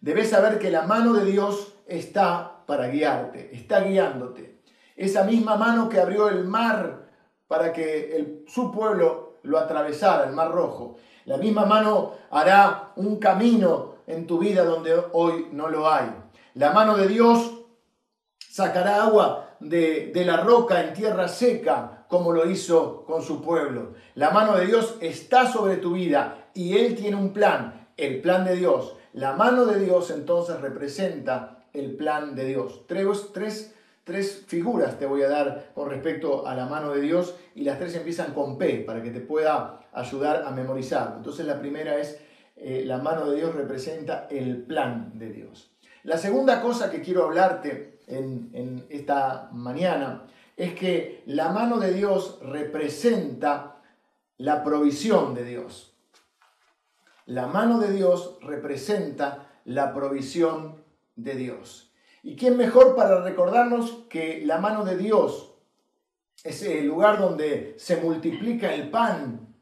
debes 0.00 0.30
saber 0.30 0.58
que 0.58 0.70
la 0.70 0.82
mano 0.82 1.12
de 1.12 1.24
Dios 1.24 1.74
está 1.86 2.64
para 2.66 2.88
guiarte, 2.88 3.54
está 3.54 3.80
guiándote. 3.80 4.60
Esa 4.96 5.24
misma 5.24 5.56
mano 5.56 5.88
que 5.88 5.98
abrió 5.98 6.28
el 6.28 6.44
mar 6.44 7.08
para 7.48 7.72
que 7.72 8.44
su 8.46 8.70
pueblo 8.70 9.38
lo 9.42 9.58
atravesara, 9.58 10.28
el 10.28 10.34
mar 10.34 10.52
rojo. 10.52 10.96
La 11.24 11.36
misma 11.36 11.66
mano 11.66 12.12
hará 12.30 12.92
un 12.96 13.16
camino 13.16 13.96
en 14.06 14.26
tu 14.26 14.38
vida 14.38 14.64
donde 14.64 14.94
hoy 15.12 15.48
no 15.52 15.68
lo 15.68 15.90
hay. 15.90 16.10
La 16.54 16.72
mano 16.72 16.96
de 16.96 17.08
Dios 17.08 17.52
sacará 18.38 19.04
agua 19.04 19.56
de, 19.60 20.12
la 20.24 20.38
roca 20.38 20.82
en 20.82 20.94
tierra 20.94 21.28
seca, 21.28 22.06
como 22.08 22.32
lo 22.32 22.50
hizo 22.50 23.04
con 23.04 23.22
su 23.22 23.40
pueblo. 23.40 23.94
La 24.14 24.30
mano 24.30 24.56
de 24.56 24.66
Dios 24.66 24.96
está 25.00 25.50
sobre 25.50 25.76
tu 25.76 25.92
vida 25.92 26.48
y 26.54 26.76
Él 26.76 26.96
tiene 26.96 27.16
un 27.16 27.32
plan, 27.32 27.88
el 27.96 28.20
plan 28.20 28.44
de 28.44 28.56
Dios. 28.56 28.96
La 29.12 29.34
mano 29.34 29.66
de 29.66 29.78
Dios 29.80 30.10
entonces 30.10 30.60
representa 30.60 31.64
el 31.72 31.94
plan 31.96 32.34
de 32.34 32.46
Dios. 32.46 32.82
Tres, 32.86 33.06
tres, 33.32 33.74
tres 34.10 34.44
figuras 34.48 34.98
te 34.98 35.06
voy 35.06 35.22
a 35.22 35.28
dar 35.28 35.70
con 35.72 35.88
respecto 35.88 36.46
a 36.46 36.56
la 36.56 36.66
mano 36.66 36.90
de 36.90 37.00
Dios 37.00 37.36
y 37.54 37.62
las 37.62 37.78
tres 37.78 37.94
empiezan 37.94 38.34
con 38.34 38.58
P 38.58 38.80
para 38.80 39.02
que 39.02 39.10
te 39.10 39.20
pueda 39.20 39.88
ayudar 39.92 40.42
a 40.44 40.50
memorizarlo. 40.50 41.18
Entonces 41.18 41.46
la 41.46 41.60
primera 41.60 41.96
es, 41.96 42.20
eh, 42.56 42.82
la 42.84 42.98
mano 42.98 43.30
de 43.30 43.36
Dios 43.36 43.54
representa 43.54 44.26
el 44.28 44.64
plan 44.64 45.12
de 45.14 45.30
Dios. 45.30 45.70
La 46.02 46.18
segunda 46.18 46.60
cosa 46.60 46.90
que 46.90 47.02
quiero 47.02 47.24
hablarte 47.24 48.00
en 48.08 48.84
esta 48.88 49.48
mañana 49.52 50.26
es 50.56 50.74
que 50.74 51.22
la 51.26 51.50
mano 51.50 51.78
de 51.78 51.92
Dios 51.92 52.40
representa 52.42 53.80
la 54.38 54.64
provisión 54.64 55.34
de 55.34 55.44
Dios. 55.44 55.94
La 57.26 57.46
mano 57.46 57.78
de 57.78 57.92
Dios 57.92 58.38
representa 58.42 59.46
la 59.64 59.94
provisión 59.94 60.82
de 61.14 61.36
Dios. 61.36 61.89
¿Y 62.22 62.36
quién 62.36 62.56
mejor 62.56 62.94
para 62.94 63.22
recordarnos 63.22 64.04
que 64.08 64.42
la 64.44 64.58
mano 64.58 64.84
de 64.84 64.96
Dios 64.96 65.54
es 66.44 66.62
el 66.62 66.86
lugar 66.86 67.18
donde 67.18 67.74
se 67.78 67.96
multiplica 67.96 68.74
el 68.74 68.90
pan, 68.90 69.54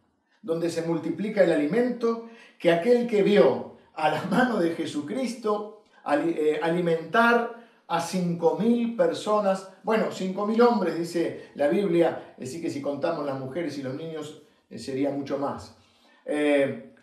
donde 0.42 0.70
se 0.70 0.82
multiplica 0.82 1.44
el 1.44 1.52
alimento, 1.52 2.28
que 2.58 2.72
aquel 2.72 3.06
que 3.06 3.22
vio 3.22 3.76
a 3.94 4.10
la 4.10 4.22
mano 4.30 4.58
de 4.58 4.74
Jesucristo 4.74 5.82
eh, 6.10 6.58
alimentar 6.62 7.58
a 7.86 8.00
5.000 8.00 8.96
personas, 8.96 9.70
bueno, 9.82 10.06
5.000 10.10 10.60
hombres, 10.60 10.98
dice 10.98 11.50
la 11.54 11.68
Biblia, 11.68 12.34
así 12.40 12.60
que 12.60 12.70
si 12.70 12.82
contamos 12.82 13.24
las 13.24 13.38
mujeres 13.38 13.78
y 13.78 13.82
los 13.82 13.94
niños 13.94 14.42
eh, 14.68 14.78
sería 14.78 15.10
mucho 15.10 15.38
más. 15.38 15.76
Eh, 16.24 16.94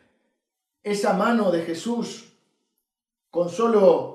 esa 0.83 1.13
mano 1.13 1.49
de 1.51 1.63
Jesús, 1.63 2.33
con 3.31 3.49
solo 3.49 4.14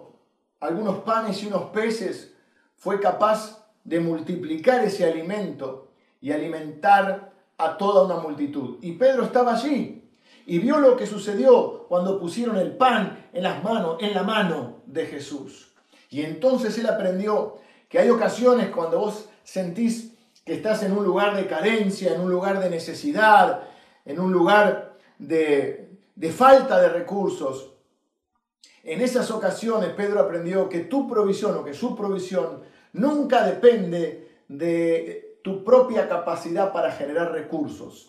algunos 0.61 0.99
panes 0.99 1.43
y 1.43 1.47
unos 1.47 1.71
peces, 1.71 2.35
fue 2.77 3.01
capaz 3.01 3.67
de 3.85 4.01
multiplicar 4.01 4.85
ese 4.85 5.05
alimento 5.05 5.89
y 6.21 6.33
alimentar 6.33 7.33
a 7.59 7.77
toda 7.77 8.05
una 8.05 8.23
multitud. 8.23 8.79
Y 8.81 8.93
Pedro 8.93 9.25
estaba 9.25 9.55
allí 9.55 10.09
y 10.47 10.59
vio 10.59 10.79
lo 10.79 10.97
que 10.97 11.07
sucedió 11.07 11.87
cuando 11.89 12.19
pusieron 12.19 12.57
el 12.57 12.77
pan 12.77 13.27
en 13.33 13.43
las 13.43 13.63
manos, 13.63 13.97
en 14.01 14.15
la 14.15 14.23
mano 14.23 14.83
de 14.87 15.07
Jesús. 15.07 15.73
Y 16.09 16.23
entonces 16.23 16.77
él 16.79 16.89
aprendió 16.89 17.59
que 17.89 17.99
hay 17.99 18.11
ocasiones 18.11 18.71
cuando 18.71 18.99
vos 18.99 19.29
sentís 19.45 20.15
que 20.45 20.55
estás 20.55 20.83
en 20.83 20.93
un 20.93 21.05
lugar 21.05 21.37
de 21.37 21.47
carencia, 21.47 22.15
en 22.15 22.21
un 22.21 22.31
lugar 22.31 22.61
de 22.61 22.71
necesidad, 22.71 23.63
en 24.05 24.19
un 24.19 24.33
lugar 24.33 24.97
de, 25.19 25.89
falta 26.35 26.81
de 26.81 26.89
recursos. 26.89 27.73
En 28.83 29.01
esas 29.01 29.31
ocasiones 29.31 29.91
Pedro 29.91 30.21
aprendió 30.21 30.69
que 30.69 30.81
tu 30.81 31.09
provisión 31.09 31.57
o 31.57 31.65
que 31.65 31.75
su 31.75 31.95
provisión 31.95 32.63
nunca 32.93 33.45
depende 33.45 34.43
de 34.49 35.39
tu 35.43 35.65
propia 35.65 36.09
capacidad 36.09 36.73
para 36.73 36.93
generar 36.93 37.33
recursos, 37.33 38.09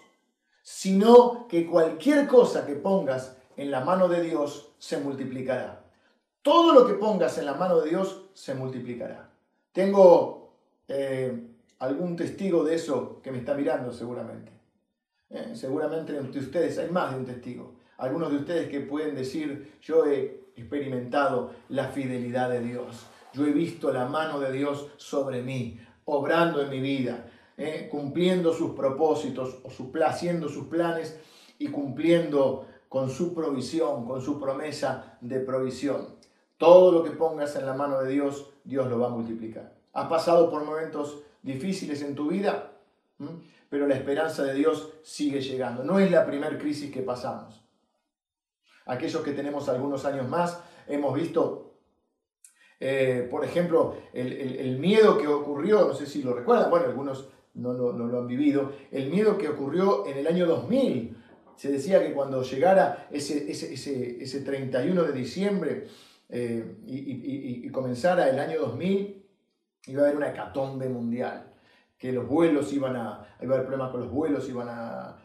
sino 0.61 1.47
que 1.47 1.65
cualquier 1.65 2.27
cosa 2.27 2.65
que 2.65 2.75
pongas 2.75 3.37
en 3.57 3.71
la 3.71 3.81
mano 3.81 4.07
de 4.07 4.21
Dios 4.21 4.73
se 4.79 4.97
multiplicará. 4.97 5.83
Todo 6.41 6.73
lo 6.73 6.87
que 6.87 6.93
pongas 6.93 7.37
en 7.37 7.45
la 7.45 7.53
mano 7.53 7.79
de 7.81 7.89
Dios 7.89 8.29
se 8.33 8.55
multiplicará. 8.55 9.29
Tengo 9.71 10.53
eh, 10.87 11.47
algún 11.79 12.15
testigo 12.15 12.63
de 12.63 12.75
eso 12.75 13.19
que 13.21 13.31
me 13.31 13.39
está 13.39 13.53
mirando 13.53 13.93
seguramente. 13.93 14.51
Eh, 15.29 15.51
seguramente 15.53 16.17
entre 16.17 16.41
ustedes 16.41 16.77
hay 16.77 16.89
más 16.89 17.11
de 17.11 17.19
un 17.19 17.25
testigo. 17.25 17.75
Algunos 17.97 18.31
de 18.31 18.37
ustedes 18.37 18.69
que 18.69 18.81
pueden 18.81 19.15
decir, 19.15 19.77
yo 19.81 20.05
he 20.05 20.40
experimentado 20.55 21.51
la 21.69 21.87
fidelidad 21.89 22.49
de 22.49 22.61
Dios. 22.61 23.05
Yo 23.33 23.45
he 23.45 23.51
visto 23.51 23.91
la 23.91 24.05
mano 24.05 24.39
de 24.39 24.51
Dios 24.51 24.87
sobre 24.97 25.41
mí, 25.41 25.79
obrando 26.05 26.61
en 26.61 26.69
mi 26.69 26.79
vida, 26.79 27.25
eh, 27.57 27.87
cumpliendo 27.89 28.53
sus 28.53 28.71
propósitos 28.71 29.59
o 29.63 29.69
su, 29.69 29.91
haciendo 30.05 30.49
sus 30.49 30.67
planes 30.67 31.19
y 31.59 31.67
cumpliendo 31.67 32.65
con 32.89 33.09
su 33.09 33.33
provisión, 33.33 34.05
con 34.05 34.21
su 34.21 34.39
promesa 34.39 35.17
de 35.21 35.39
provisión. 35.39 36.15
Todo 36.57 36.91
lo 36.91 37.03
que 37.03 37.11
pongas 37.11 37.55
en 37.55 37.65
la 37.65 37.73
mano 37.73 38.01
de 38.01 38.11
Dios, 38.11 38.51
Dios 38.63 38.89
lo 38.89 38.99
va 38.99 39.07
a 39.07 39.11
multiplicar. 39.11 39.73
Has 39.93 40.07
pasado 40.07 40.49
por 40.49 40.63
momentos 40.63 41.23
difíciles 41.41 42.01
en 42.01 42.15
tu 42.15 42.27
vida, 42.27 42.71
pero 43.69 43.87
la 43.87 43.95
esperanza 43.95 44.43
de 44.43 44.53
Dios 44.53 44.91
sigue 45.03 45.41
llegando. 45.41 45.83
No 45.83 45.99
es 45.99 46.11
la 46.11 46.25
primera 46.25 46.57
crisis 46.57 46.91
que 46.91 47.01
pasamos. 47.01 47.60
Aquellos 48.85 49.21
que 49.21 49.31
tenemos 49.31 49.69
algunos 49.69 50.05
años 50.05 50.27
más, 50.27 50.61
hemos 50.87 51.13
visto, 51.13 51.75
eh, 52.79 53.27
por 53.29 53.45
ejemplo, 53.45 53.95
el, 54.13 54.77
miedo 54.79 55.17
que 55.17 55.27
ocurrió, 55.27 55.87
no 55.87 55.93
sé 55.93 56.05
si 56.05 56.23
lo 56.23 56.33
recuerdan, 56.33 56.69
bueno, 56.69 56.85
algunos 56.87 57.29
no 57.53 57.73
lo, 57.73 58.19
han 58.19 58.27
vivido, 58.27 58.71
el 58.91 59.09
miedo 59.09 59.37
que 59.37 59.49
ocurrió 59.49 60.05
en 60.07 60.17
el 60.17 60.27
año 60.27 60.45
2000. 60.47 61.17
Se 61.55 61.71
decía 61.71 62.01
que 62.01 62.13
cuando 62.13 62.41
llegara 62.41 63.07
ese, 63.11 63.51
ese, 63.51 63.73
ese, 63.73 64.23
ese 64.23 64.41
31 64.41 65.03
de 65.03 65.11
diciembre, 65.11 65.87
eh, 66.33 66.77
y, 66.85 67.69
comenzara 67.69 68.29
el 68.29 68.39
año 68.39 68.59
2000, 68.61 69.25
iba 69.87 70.01
a 70.01 70.05
haber 70.05 70.17
una 70.17 70.29
hecatombe 70.29 70.87
mundial, 70.87 71.53
que 71.97 72.11
los 72.11 72.27
vuelos 72.27 72.71
iban 72.73 72.95
a, 72.95 73.09
a 73.13 73.37
haber 73.41 73.61
problemas 73.61 73.91
con 73.91 74.01
los 74.01 74.11
vuelos, 74.11 74.49
iban 74.49 74.67
a, 74.69 75.17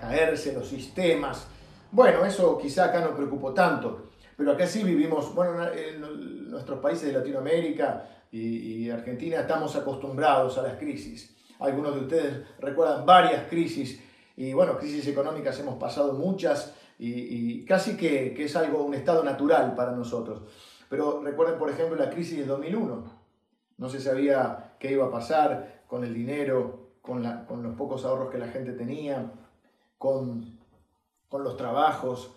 caerse 0.00 0.52
los 0.52 0.68
sistemas. 0.68 1.48
Bueno, 1.94 2.24
eso 2.24 2.58
quizá 2.58 2.86
acá 2.86 3.00
no 3.00 3.14
preocupó 3.14 3.54
tanto, 3.54 4.06
pero 4.36 4.50
acá 4.50 4.66
sí 4.66 4.82
vivimos, 4.82 5.32
bueno, 5.32 5.64
en 5.72 6.50
nuestros 6.50 6.80
países 6.80 7.06
de 7.06 7.16
Latinoamérica 7.16 8.08
y, 8.32 8.90
Argentina 8.90 9.38
estamos 9.38 9.76
acostumbrados 9.76 10.58
a 10.58 10.62
las 10.62 10.76
crisis. 10.76 11.36
Algunos 11.60 11.94
de 11.94 12.00
ustedes 12.00 12.46
recuerdan 12.58 13.06
varias 13.06 13.46
crisis 13.48 14.02
y 14.36 14.52
bueno, 14.52 14.76
crisis 14.76 15.06
económicas 15.06 15.60
hemos 15.60 15.76
pasado 15.76 16.14
muchas 16.14 16.74
y, 16.98 17.64
casi 17.64 17.96
que, 17.96 18.34
es 18.44 18.56
algo, 18.56 18.82
un 18.82 18.94
estado 18.94 19.22
natural 19.22 19.76
para 19.76 19.92
nosotros. 19.92 20.42
Pero 20.88 21.22
recuerden, 21.22 21.60
por 21.60 21.70
ejemplo, 21.70 21.94
la 21.94 22.10
crisis 22.10 22.38
del 22.38 22.48
2001. 22.48 23.04
No 23.78 23.88
se 23.88 24.00
sabía 24.00 24.74
qué 24.80 24.90
iba 24.90 25.06
a 25.06 25.12
pasar 25.12 25.84
con 25.86 26.02
el 26.02 26.12
dinero, 26.12 26.88
con, 27.00 27.22
los 27.22 27.76
pocos 27.76 28.04
ahorros 28.04 28.32
que 28.32 28.38
la 28.38 28.48
gente 28.48 28.72
tenía, 28.72 29.30
con, 29.96 30.63
los 31.42 31.56
trabajos. 31.56 32.34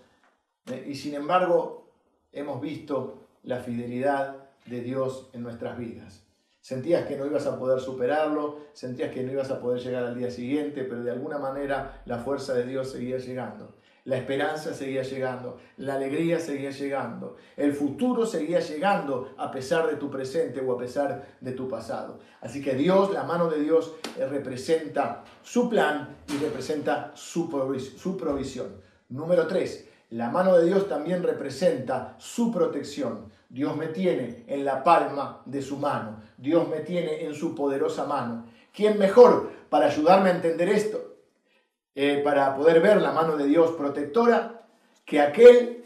Eh, 0.68 0.86
y 0.90 0.96
sin 0.96 1.14
embargo, 1.14 1.92
hemos 2.32 2.62
visto 2.62 3.28
la 3.44 3.58
fidelidad 3.58 4.50
de 4.66 4.82
Dios 4.82 5.30
en 5.34 5.44
nuestras 5.44 5.78
vidas. 5.78 6.24
Sentías 6.62 7.06
que 7.06 7.16
no 7.16 7.26
ibas 7.26 7.46
a 7.48 7.58
poder 7.58 7.80
superarlo, 7.80 8.58
sentías 8.74 9.12
que 9.12 9.24
no 9.24 9.32
ibas 9.32 9.50
a 9.52 9.62
poder 9.62 9.82
llegar 9.82 10.04
al 10.04 10.18
día 10.18 10.30
siguiente, 10.30 10.84
pero 10.84 11.02
de 11.02 11.12
alguna 11.12 11.38
manera 11.38 12.02
la 12.06 12.18
fuerza 12.18 12.54
de 12.54 12.66
Dios 12.66 12.92
seguía 12.92 13.18
llegando. 13.20 13.76
La 14.04 14.18
esperanza 14.18 14.74
seguía 14.74 15.04
llegando, 15.04 15.58
la 15.78 15.96
alegría 15.96 16.40
seguía 16.40 16.72
llegando, 16.72 17.36
el 17.58 17.74
futuro 17.74 18.26
seguía 18.26 18.62
llegando 18.62 19.34
a 19.38 19.52
pesar 19.52 19.88
de 19.88 19.96
tu 19.96 20.10
presente 20.10 20.62
o 20.62 20.74
a 20.74 20.78
pesar 20.78 21.38
de 21.42 21.52
tu 21.52 21.68
pasado. 21.68 22.20
Así 22.40 22.62
que 22.62 22.74
Dios, 22.74 23.12
la 23.12 23.24
mano 23.24 23.50
de 23.50 23.60
Dios, 23.62 23.96
eh, 24.18 24.26
representa 24.26 25.26
su 25.44 25.70
plan 25.70 26.18
y 26.28 26.38
representa 26.38 27.12
su 27.16 27.50
provisión. 27.50 28.87
Número 29.10 29.48
tres, 29.48 29.88
la 30.10 30.30
mano 30.30 30.58
de 30.58 30.66
Dios 30.66 30.88
también 30.88 31.24
representa 31.24 32.16
su 32.18 32.52
protección. 32.52 33.32
Dios 33.50 33.76
me 33.78 33.88
tiene 33.88 34.44
en 34.48 34.66
la 34.66 34.84
palma 34.84 35.42
de 35.46 35.62
su 35.62 35.78
mano. 35.78 36.22
Dios 36.38 36.68
me 36.68 36.82
tiene 36.82 37.24
en 37.26 37.34
su 37.34 37.56
poderosa 37.56 38.06
mano. 38.06 38.46
¿Quién 38.74 39.00
mejor 39.00 39.52
para 39.70 39.88
ayudarme 39.88 40.30
a 40.30 40.36
entender 40.36 40.70
esto? 40.70 41.16
Eh, 41.96 42.22
para 42.24 42.56
poder 42.56 42.82
ver 42.82 43.02
la 43.02 43.12
mano 43.12 43.38
de 43.38 43.46
Dios 43.46 43.72
protectora 43.72 44.66
que 45.04 45.20
aquel 45.20 45.86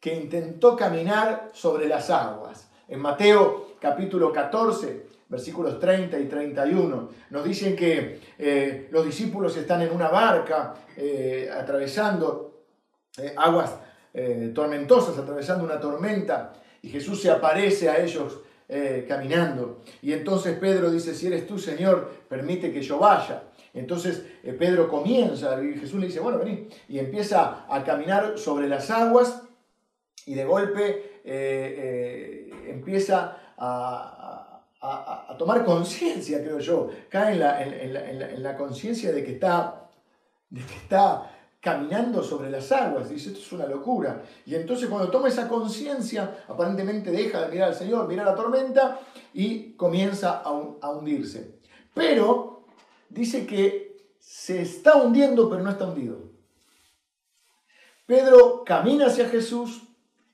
que 0.00 0.14
intentó 0.14 0.76
caminar 0.76 1.50
sobre 1.52 1.88
las 1.88 2.10
aguas. 2.10 2.68
En 2.88 3.00
Mateo 3.00 3.74
capítulo 3.80 4.32
14, 4.32 5.06
versículos 5.28 5.80
30 5.80 6.18
y 6.18 6.26
31, 6.26 7.08
nos 7.30 7.44
dicen 7.44 7.74
que 7.74 8.20
eh, 8.38 8.88
los 8.90 9.04
discípulos 9.04 9.56
están 9.56 9.82
en 9.82 9.92
una 9.92 10.08
barca 10.08 10.74
eh, 10.96 11.50
atravesando 11.52 12.55
aguas 13.36 13.74
tormentosas, 14.54 15.18
atravesando 15.18 15.64
una 15.64 15.78
tormenta, 15.78 16.52
y 16.80 16.88
Jesús 16.88 17.20
se 17.20 17.30
aparece 17.30 17.88
a 17.88 17.98
ellos 17.98 18.40
caminando. 19.06 19.82
Y 20.02 20.12
entonces 20.12 20.58
Pedro 20.58 20.90
dice, 20.90 21.14
si 21.14 21.26
eres 21.26 21.46
tú, 21.46 21.58
Señor, 21.58 22.10
permite 22.28 22.72
que 22.72 22.82
yo 22.82 22.98
vaya. 22.98 23.42
Entonces 23.76 24.24
eh, 24.42 24.54
Pedro 24.54 24.88
comienza, 24.88 25.62
y 25.62 25.74
Jesús 25.78 26.00
le 26.00 26.06
dice, 26.06 26.18
bueno, 26.18 26.38
vení, 26.38 26.66
y 26.88 26.98
empieza 26.98 27.66
a 27.68 27.84
caminar 27.84 28.38
sobre 28.38 28.68
las 28.68 28.90
aguas 28.90 29.42
y 30.24 30.34
de 30.34 30.44
golpe 30.46 31.20
eh, 31.22 32.48
eh, 32.48 32.50
empieza 32.68 33.36
a, 33.58 34.42
tomar 35.38 35.64
conciencia, 35.64 36.42
creo 36.42 36.58
yo, 36.58 36.88
cae 37.10 37.34
en 37.34 38.42
la, 38.42 38.56
conciencia 38.56 39.12
de 39.12 39.24
que 39.24 39.32
está, 39.32 39.90
de 40.48 40.60
que 40.62 40.74
está 40.74 41.35
caminando 41.60 42.22
sobre 42.22 42.50
las 42.50 42.70
aguas. 42.72 43.08
Dice, 43.10 43.28
esto 43.28 43.40
es 43.40 43.52
una 43.52 43.66
locura. 43.66 44.22
Y 44.44 44.54
entonces 44.54 44.88
cuando 44.88 45.10
toma 45.10 45.28
esa 45.28 45.48
conciencia, 45.48 46.44
aparentemente 46.48 47.10
deja 47.10 47.42
de 47.42 47.48
mirar 47.48 47.68
al 47.68 47.74
Señor, 47.74 48.06
mira 48.08 48.24
la 48.24 48.34
tormenta 48.34 49.00
y 49.34 49.72
comienza 49.72 50.42
a 50.42 50.90
hundirse. 50.90 51.58
Pero 51.94 52.66
dice 53.08 53.46
que 53.46 53.96
se 54.18 54.62
está 54.62 54.96
hundiendo, 54.96 55.48
pero 55.48 55.62
no 55.62 55.70
está 55.70 55.86
hundido. 55.86 56.26
Pedro 58.06 58.62
camina 58.64 59.06
hacia 59.06 59.28
Jesús 59.28 59.82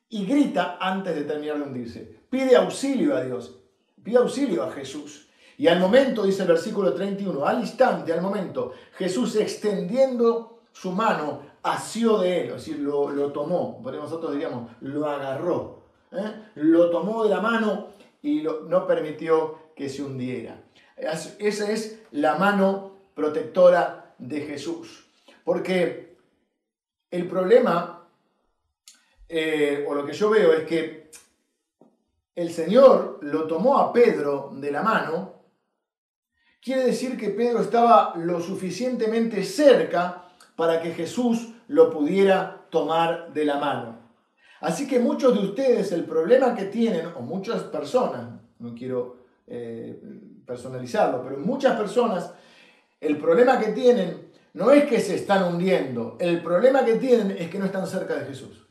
y 0.09 0.27
grita 0.27 0.77
antes 0.79 1.15
de 1.15 1.25
terminar 1.25 1.57
de 1.57 1.63
hundirse. 1.63 2.21
Pide 2.29 2.55
auxilio 2.55 3.17
a 3.17 3.23
Dios, 3.23 3.59
pide 4.03 4.19
auxilio 4.19 4.63
a 4.63 4.71
Jesús. 4.71 5.29
Y 5.57 5.69
al 5.69 5.81
momento, 5.81 6.25
dice 6.25 6.43
el 6.43 6.49
versículo 6.49 6.93
31, 6.93 7.47
al 7.47 7.61
instante, 7.61 8.13
al 8.13 8.21
momento, 8.21 8.73
Jesús 8.97 9.37
extendiendo 9.37 10.52
su 10.73 10.93
mano, 10.93 11.43
asió 11.63 12.19
de 12.19 12.41
él, 12.41 12.47
es 12.49 12.55
decir, 12.55 12.79
lo, 12.79 13.11
lo 13.11 13.33
tomó, 13.33 13.81
nosotros 13.85 14.33
diríamos, 14.33 14.71
lo 14.81 15.07
agarró, 15.07 15.83
¿eh? 16.11 16.51
lo 16.57 16.91
tomó 16.91 17.25
de 17.25 17.31
la 17.31 17.41
mano 17.41 17.89
y 18.23 18.43
no 18.43 18.87
permitió 18.87 19.59
que 19.77 19.89
se 19.89 20.03
hundiera. 20.03 20.63
Esa 20.97 21.71
es 21.71 22.01
la 22.13 22.37
mano 22.37 22.93
protectora 23.15 24.15
de 24.19 24.41
Jesús. 24.43 25.07
Porque 25.45 26.17
el 27.11 27.27
problema, 27.29 28.09
eh, 29.29 29.85
o 29.89 29.95
lo 29.95 30.07
que 30.07 30.13
yo 30.13 30.31
veo, 30.31 30.53
es 30.53 30.65
que 30.65 31.11
el 32.35 32.53
Señor 32.53 33.19
lo 33.23 33.47
tomó 33.47 33.79
a 33.79 33.93
Pedro 33.93 34.51
de 34.55 34.71
la 34.71 34.83
mano, 34.83 35.43
quiere 36.61 36.85
decir 36.85 37.19
que 37.19 37.31
Pedro 37.31 37.61
estaba 37.61 38.15
lo 38.17 38.41
suficientemente 38.41 39.45
cerca 39.45 40.32
para 40.57 40.81
que 40.81 40.93
Jesús 40.93 41.55
lo 41.69 41.91
pudiera 41.91 42.67
tomar 42.71 43.33
de 43.33 43.45
la 43.45 43.59
mano. 43.59 43.99
Así 44.61 44.87
que 44.87 45.01
muchos 45.01 45.35
de 45.35 45.41
ustedes 45.41 45.93
el 45.93 46.05
problema 46.05 46.55
que 46.55 46.67
tienen, 46.67 47.07
o 47.17 47.21
muchas 47.21 47.63
personas, 47.65 48.41
no 48.59 48.75
quiero 48.75 49.17
eh, 49.47 50.01
personalizarlo, 50.47 51.23
pero 51.23 51.39
muchas 51.39 51.77
personas 51.77 52.33
el 53.03 53.19
problema 53.19 53.59
que 53.59 53.73
tienen 53.73 54.31
no 54.55 54.71
es 54.71 54.85
que 54.85 55.01
se 55.01 55.17
están 55.17 55.43
hundiendo, 55.53 56.17
el 56.21 56.41
problema 56.41 56.85
que 56.85 56.97
tienen 56.97 57.33
es 57.33 57.51
que 57.51 57.59
no 57.59 57.65
están 57.65 57.87
cerca 57.87 58.15
de 58.15 58.27
Jesús. 58.27 58.69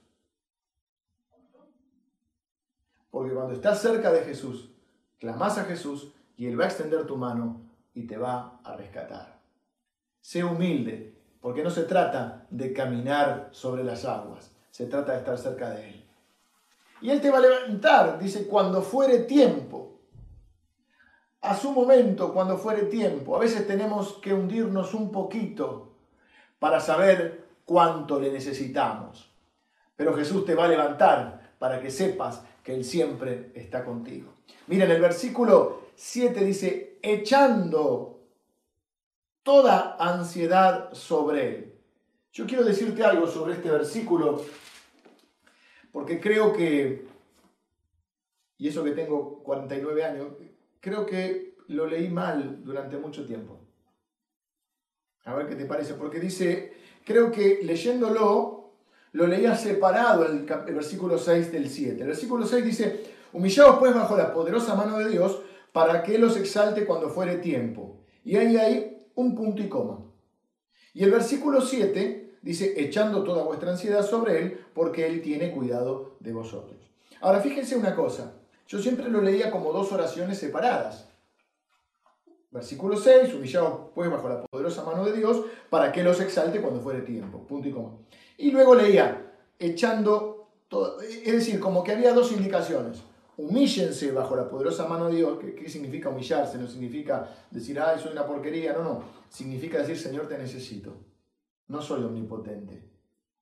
Porque 3.09 3.33
cuando 3.33 3.53
estás 3.53 3.81
cerca 3.81 4.09
de 4.13 4.21
Jesús, 4.21 4.71
clamas 5.19 5.57
a 5.57 5.65
Jesús 5.65 6.13
y 6.37 6.47
Él 6.47 6.57
va 6.57 6.63
a 6.63 6.67
extender 6.67 7.05
tu 7.05 7.17
mano 7.17 7.61
y 7.93 8.07
te 8.07 8.17
va 8.17 8.61
a 8.63 8.77
rescatar. 8.77 9.37
Sé 10.21 10.45
humilde, 10.45 11.20
porque 11.41 11.63
no 11.63 11.69
se 11.69 11.83
trata 11.83 12.45
de 12.49 12.71
caminar 12.71 13.49
sobre 13.51 13.83
las 13.83 14.05
aguas, 14.05 14.51
se 14.69 14.85
trata 14.85 15.13
de 15.13 15.17
estar 15.19 15.37
cerca 15.37 15.71
de 15.71 15.89
Él. 15.89 16.05
Y 17.01 17.09
Él 17.09 17.19
te 17.19 17.31
va 17.31 17.39
a 17.39 17.41
levantar, 17.41 18.19
dice, 18.19 18.47
cuando 18.47 18.81
fuere 18.81 19.19
tiempo 19.19 19.99
a 21.41 21.55
su 21.55 21.71
momento, 21.71 22.33
cuando 22.33 22.57
fuere 22.57 22.83
tiempo. 22.83 23.35
A 23.35 23.39
veces 23.39 23.65
tenemos 23.67 24.13
que 24.13 24.33
hundirnos 24.33 24.93
un 24.93 25.11
poquito 25.11 25.93
para 26.59 26.79
saber 26.79 27.47
cuánto 27.65 28.19
le 28.19 28.31
necesitamos. 28.31 29.31
Pero 29.95 30.15
Jesús 30.15 30.45
te 30.45 30.55
va 30.55 30.65
a 30.65 30.69
levantar 30.69 31.53
para 31.57 31.81
que 31.81 31.89
sepas 31.89 32.43
que 32.63 32.75
Él 32.75 32.85
siempre 32.85 33.51
está 33.55 33.83
contigo. 33.83 34.33
Miren, 34.67 34.91
el 34.91 35.01
versículo 35.01 35.81
7 35.95 36.45
dice, 36.45 36.99
echando 37.01 38.20
toda 39.43 39.95
ansiedad 39.99 40.93
sobre 40.93 41.47
Él. 41.47 41.73
Yo 42.33 42.45
quiero 42.45 42.63
decirte 42.63 43.03
algo 43.03 43.27
sobre 43.27 43.53
este 43.53 43.69
versículo, 43.69 44.41
porque 45.91 46.19
creo 46.19 46.53
que, 46.53 47.05
y 48.57 48.67
eso 48.67 48.83
que 48.83 48.91
tengo 48.91 49.43
49 49.43 50.03
años, 50.03 50.27
creo 50.79 51.05
que 51.05 51.55
lo 51.67 51.87
leí 51.87 52.09
mal 52.09 52.63
durante 52.63 52.97
mucho 52.97 53.25
tiempo. 53.25 53.59
A 55.25 55.35
ver 55.35 55.47
qué 55.47 55.55
te 55.55 55.65
parece, 55.65 55.93
porque 55.95 56.19
dice, 56.19 56.73
creo 57.05 57.31
que 57.31 57.59
leyéndolo, 57.63 58.71
lo 59.13 59.27
leía 59.27 59.55
separado 59.55 60.25
el, 60.25 60.45
versículo 60.73 61.17
6 61.17 61.51
del 61.51 61.69
7. 61.69 62.01
El 62.01 62.07
versículo 62.07 62.45
6 62.45 62.65
dice, 62.65 63.03
humillaos 63.33 63.77
pues 63.77 63.93
bajo 63.93 64.15
la 64.15 64.33
poderosa 64.33 64.75
mano 64.75 64.97
de 64.99 65.09
Dios 65.09 65.41
para 65.73 66.01
que 66.01 66.15
Él 66.15 66.23
exalte 66.23 66.85
cuando 66.85 67.09
fuere 67.09 67.37
tiempo. 67.37 67.99
Y 68.23 68.37
ahí 68.37 68.55
hay 68.57 68.90
un 69.15 69.35
punto 69.35 69.61
y 69.61 69.69
coma. 69.69 69.99
Y 70.93 71.03
el 71.03 71.11
versículo 71.11 71.61
7 71.61 72.37
dice, 72.41 72.73
echando 72.77 73.23
toda 73.23 73.43
vuestra 73.43 73.71
ansiedad 73.71 74.05
sobre 74.05 74.39
Él, 74.39 74.65
porque 74.73 75.05
Él 75.07 75.21
tiene 75.21 75.51
cuidado 75.51 76.15
de 76.19 76.33
vosotros. 76.33 76.77
Ahora 77.21 77.39
fíjense 77.39 77.75
una 77.75 77.95
cosa, 77.95 78.33
yo 78.67 78.79
siempre 78.79 79.09
lo 79.09 79.21
leía 79.21 79.51
como 79.51 79.71
dos 79.71 79.91
oraciones 79.91 80.37
separadas. 80.37 81.07
Versículo 82.51 82.97
6, 82.97 83.33
humillados 83.33 83.89
pues 83.95 84.09
bajo 84.09 84.27
la 84.27 84.43
poderosa 84.43 84.83
mano 84.83 85.05
de 85.05 85.13
Dios, 85.13 85.41
para 85.69 85.91
que 85.91 86.03
los 86.03 86.19
exalte 86.19 86.59
cuando 86.59 86.81
fuere 86.81 87.01
tiempo. 87.01 87.45
Punto 87.47 87.69
y 87.69 87.71
coma. 87.71 87.91
Y 88.37 88.51
luego 88.51 88.75
leía, 88.75 89.31
echando 89.57 90.49
todo, 90.67 90.99
es 91.01 91.31
decir, 91.31 91.59
como 91.59 91.83
que 91.83 91.93
había 91.93 92.13
dos 92.13 92.31
indicaciones. 92.31 93.03
Humíllense 93.41 94.11
bajo 94.11 94.35
la 94.35 94.47
poderosa 94.47 94.87
mano 94.87 95.09
de 95.09 95.17
Dios. 95.17 95.39
¿Qué, 95.39 95.67
significa 95.67 96.09
humillarse? 96.09 96.59
No 96.59 96.67
significa 96.67 97.27
decir, 97.49 97.79
ay, 97.79 97.99
soy 97.99 98.11
una 98.11 98.25
porquería. 98.25 98.73
No, 98.73 98.83
no. 98.83 99.03
Significa 99.29 99.79
decir, 99.79 99.97
Señor, 99.97 100.27
te 100.27 100.37
necesito. 100.37 100.95
No 101.67 101.81
soy 101.81 102.03
omnipotente. 102.03 102.83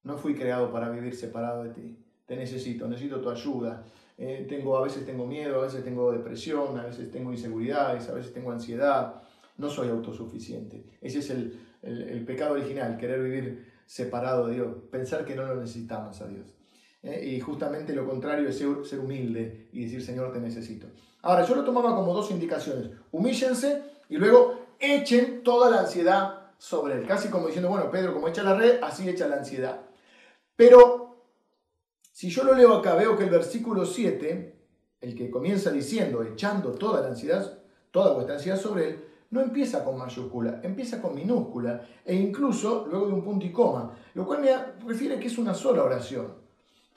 No 0.03 0.17
fui 0.17 0.35
creado 0.35 0.71
para 0.71 0.89
vivir 0.89 1.15
separado 1.15 1.65
de 1.65 1.71
ti. 1.71 2.05
Te 2.25 2.37
necesito, 2.37 2.87
necesito 2.87 3.19
tu 3.19 3.29
ayuda. 3.29 3.83
Eh, 4.17 4.45
tengo, 4.47 4.77
a 4.77 4.83
veces 4.83 5.05
tengo 5.05 5.25
miedo, 5.25 5.59
a 5.59 5.65
veces 5.65 5.83
tengo 5.83 6.13
depresión, 6.13 6.79
a 6.79 6.85
veces 6.85 7.11
tengo 7.11 7.33
inseguridades, 7.33 8.07
a 8.07 8.13
veces 8.13 8.33
tengo 8.33 8.51
ansiedad. 8.51 9.21
No 9.57 9.69
soy 9.69 9.89
autosuficiente. 9.89 10.85
Ese 11.01 11.19
es 11.19 11.29
el, 11.29 11.59
el, 11.81 12.23
pecado 12.23 12.53
original, 12.53 12.97
querer 12.97 13.21
vivir 13.21 13.69
separado 13.85 14.47
de 14.47 14.55
Dios, 14.55 14.77
pensar 14.91 15.25
que 15.25 15.35
no 15.35 15.45
lo 15.45 15.55
necesitamos 15.55 16.21
a 16.21 16.27
Dios. 16.27 16.58
Eh, 17.01 17.35
y 17.35 17.39
justamente 17.39 17.93
lo 17.93 18.05
contrario 18.05 18.49
es 18.49 18.57
ser, 18.57 18.85
ser 18.85 18.99
humilde 18.99 19.69
y 19.71 19.83
decir, 19.83 20.03
Señor, 20.03 20.33
te 20.33 20.39
necesito. 20.39 20.87
Ahora, 21.21 21.45
yo 21.45 21.55
lo 21.55 21.63
tomaba 21.63 21.95
como 21.95 22.13
dos 22.13 22.31
indicaciones. 22.31 22.91
Humíllense 23.11 23.83
y 24.09 24.17
luego 24.17 24.59
echen 24.79 25.43
toda 25.43 25.69
la 25.69 25.81
ansiedad 25.81 26.51
sobre 26.57 26.95
él. 26.95 27.07
Casi 27.07 27.29
como 27.29 27.47
diciendo, 27.47 27.69
bueno, 27.69 27.89
Pedro, 27.89 28.13
como 28.13 28.27
echa 28.27 28.43
la 28.43 28.55
red, 28.55 28.79
así 28.83 29.07
echa 29.07 29.27
la 29.27 29.37
ansiedad. 29.37 29.81
Pero 30.55 31.23
si 32.11 32.29
yo 32.29 32.43
lo 32.43 32.53
leo 32.53 32.75
acá, 32.75 32.95
veo 32.95 33.17
que 33.17 33.23
el 33.23 33.29
versículo 33.29 33.85
7, 33.85 34.55
el 35.01 35.15
que 35.15 35.29
comienza 35.29 35.71
diciendo, 35.71 36.21
echando 36.21 36.73
toda 36.73 37.01
la 37.01 37.07
ansiedad, 37.07 37.59
toda 37.91 38.13
vuestra 38.13 38.35
ansiedad 38.35 38.59
sobre 38.59 38.89
él, 38.89 39.05
no 39.31 39.41
empieza 39.41 39.83
con 39.83 39.97
mayúscula, 39.97 40.59
empieza 40.63 41.01
con 41.01 41.15
minúscula 41.15 41.81
e 42.03 42.15
incluso 42.15 42.87
luego 42.89 43.07
de 43.07 43.13
un 43.13 43.23
punto 43.23 43.45
y 43.45 43.51
coma, 43.51 43.95
lo 44.15 44.25
cual 44.25 44.41
me 44.41 44.49
refiere 44.87 45.19
que 45.19 45.27
es 45.27 45.37
una 45.37 45.53
sola 45.53 45.83
oración. 45.83 46.38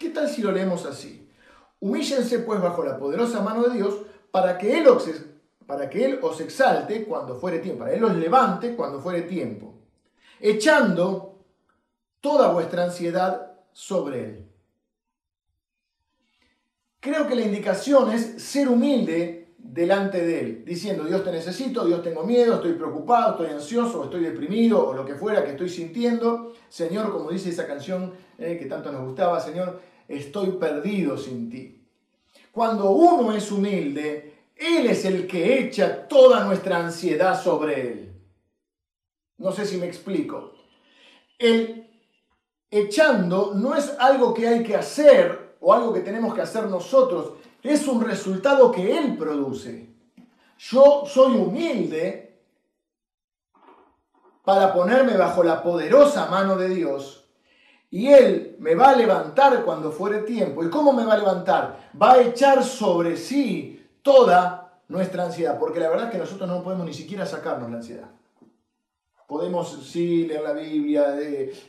¿Qué 0.03 0.11
tal 0.11 0.29
si 0.29 0.43
lo 0.43 0.51
leemos 0.51 0.85
así? 0.85 1.31
Humíllense 1.79 2.41
pues 2.41 2.61
bajo 2.61 2.83
la 2.85 2.99
poderosa 2.99 3.41
mano 3.41 3.63
de 3.63 3.77
Dios 3.77 4.01
para 4.33 4.59
que 4.59 4.77
Él 4.77 4.89
os, 4.89 5.05
que 5.07 6.43
exalte 6.43 7.05
cuando 7.05 7.37
fuere 7.37 7.61
tiempo, 7.61 7.85
para 7.85 7.95
Él 7.95 8.03
os 8.03 8.17
levante 8.17 8.75
cuando 8.75 9.01
fuere 9.01 9.23
tiempo, 9.23 9.75
echando 10.41 11.45
toda 12.21 12.53
vuestra 12.53 12.83
ansiedad 12.83 13.53
sobre 13.73 14.25
Él. 14.25 14.49
Creo 16.99 17.29
que 17.29 17.37
la 17.37 17.43
indicación 17.43 18.11
es 18.11 18.43
ser 18.43 18.69
humilde 18.69 19.55
delante 19.57 20.27
de 20.27 20.41
Él, 20.41 20.65
diciendo, 20.65 21.05
Dios 21.05 21.23
te 21.23 21.31
necesito, 21.31 21.85
Dios 21.85 22.03
tengo 22.03 22.25
miedo, 22.25 22.57
estoy 22.57 22.73
preocupado, 22.73 23.33
estoy 23.33 23.55
ansioso, 23.55 24.03
estoy 24.03 24.25
deprimido, 24.25 24.85
o 24.85 24.95
lo 24.95 25.05
que 25.05 25.15
fuera 25.15 25.45
que 25.45 25.53
estoy 25.53 25.69
sintiendo. 25.69 26.55
Señor, 26.69 27.13
como 27.13 27.31
dice 27.31 27.51
esa 27.51 27.69
canción 27.69 28.15
eh, 28.39 28.57
que 28.59 28.67
tanto 28.67 28.91
nos 28.91 29.05
gustaba, 29.05 29.41
Señor, 29.41 29.92
estoy 30.17 30.53
perdido 30.53 31.17
sin 31.17 31.51
ti. 31.51 31.87
Cuando 32.51 32.91
uno 32.91 33.33
es 33.33 33.51
humilde, 33.51 34.51
Él 34.57 34.87
es 34.87 35.05
el 35.05 35.27
que 35.27 35.59
echa 35.59 36.07
toda 36.07 36.45
nuestra 36.45 36.79
ansiedad 36.79 37.43
sobre 37.43 37.81
Él. 37.81 38.13
No 39.39 39.53
sé 39.53 39.65
si 39.67 39.79
me 39.79 39.87
explico. 39.87 40.53
El 41.39 41.91
echando 42.71 43.53
no 43.55 43.75
es 43.75 43.95
algo 43.99 44.33
que 44.33 44.49
hay 44.49 44.63
que 44.63 44.77
hacer 44.77 45.57
o 45.61 45.73
algo 45.73 45.93
que 45.93 46.01
tenemos 46.01 46.35
que 46.35 46.43
hacer 46.43 46.67
nosotros, 46.67 47.35
es 47.63 47.87
un 47.87 48.03
resultado 48.03 48.71
que 48.73 48.99
Él 48.99 49.17
produce. 49.17 49.89
Yo 50.59 51.05
soy 51.07 51.37
humilde 51.37 52.41
para 54.45 54.75
ponerme 54.75 55.17
bajo 55.17 55.43
la 55.43 55.63
poderosa 55.63 56.27
mano 56.27 56.57
de 56.57 56.69
Dios 56.69 57.22
y 57.93 58.09
Él 58.09 58.57
me 58.59 58.75
va 58.75 58.89
a 58.89 58.97
levantar 58.97 59.63
cuando 59.65 59.93
fuere 59.93 60.21
tiempo. 60.21 60.65
¿Y 60.65 60.71
cómo 60.71 60.95
me 60.95 61.05
va 61.05 61.13
a 61.13 61.19
levantar? 61.19 61.91
Va 62.01 62.15
a 62.15 62.23
echar 62.23 62.65
sobre 62.65 63.19
sí 63.19 63.87
toda 64.01 64.81
nuestra 64.89 65.25
ansiedad, 65.25 65.59
porque 65.59 65.79
la 65.79 65.91
verdad 65.91 66.07
es 66.07 66.13
que 66.13 66.19
nosotros 66.19 66.49
no 66.49 66.65
podemos 66.65 66.87
ni 66.87 66.95
siquiera 66.95 67.27
sacarnos 67.27 67.71
la 67.71 67.77
ansiedad. 67.77 68.09
Podemos 69.29 69.87
sí 69.87 70.27
leer 70.27 70.43
la 70.43 70.55
Biblia, 70.55 71.15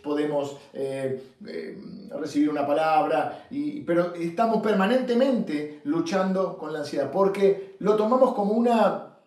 podemos 0.01 0.55
eh, 0.71 1.33
eh, 1.45 2.09
recibir 2.17 2.49
una 2.49 2.65
palabra, 2.65 3.45
pero 3.85 4.13
estamos 4.15 4.63
permanentemente 4.63 5.81
luchando 5.83 6.57
con 6.57 6.71
la 6.71 6.79
ansiedad 6.79 7.11
porque 7.11 7.75
lo 7.79 7.97
tomamos 7.97 8.33
como 8.33 8.53
una, 8.53 9.17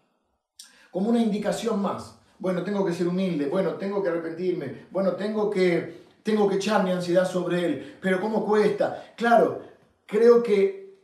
como 0.90 1.10
una 1.10 1.20
indicación 1.20 1.82
más. 1.82 2.18
Bueno, 2.38 2.62
tengo 2.62 2.86
que 2.86 2.92
ser 2.92 3.06
humilde, 3.06 3.48
bueno, 3.48 3.74
tengo 3.74 4.02
que 4.02 4.08
arrepentirme, 4.08 4.86
bueno, 4.90 5.12
tengo 5.12 5.50
que, 5.50 6.05
tengo 6.26 6.48
que 6.48 6.56
echar 6.56 6.82
mi 6.82 6.90
ansiedad 6.90 7.24
sobre 7.24 7.64
él, 7.64 7.98
pero 8.02 8.20
¿cómo 8.20 8.44
cuesta? 8.44 9.14
Claro, 9.16 9.62
creo 10.04 10.42
que 10.42 10.98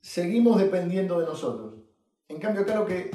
seguimos 0.00 0.58
dependiendo 0.58 1.20
de 1.20 1.26
nosotros. 1.26 1.74
En 2.26 2.40
cambio, 2.40 2.66
lo 2.74 2.84
que 2.84 3.12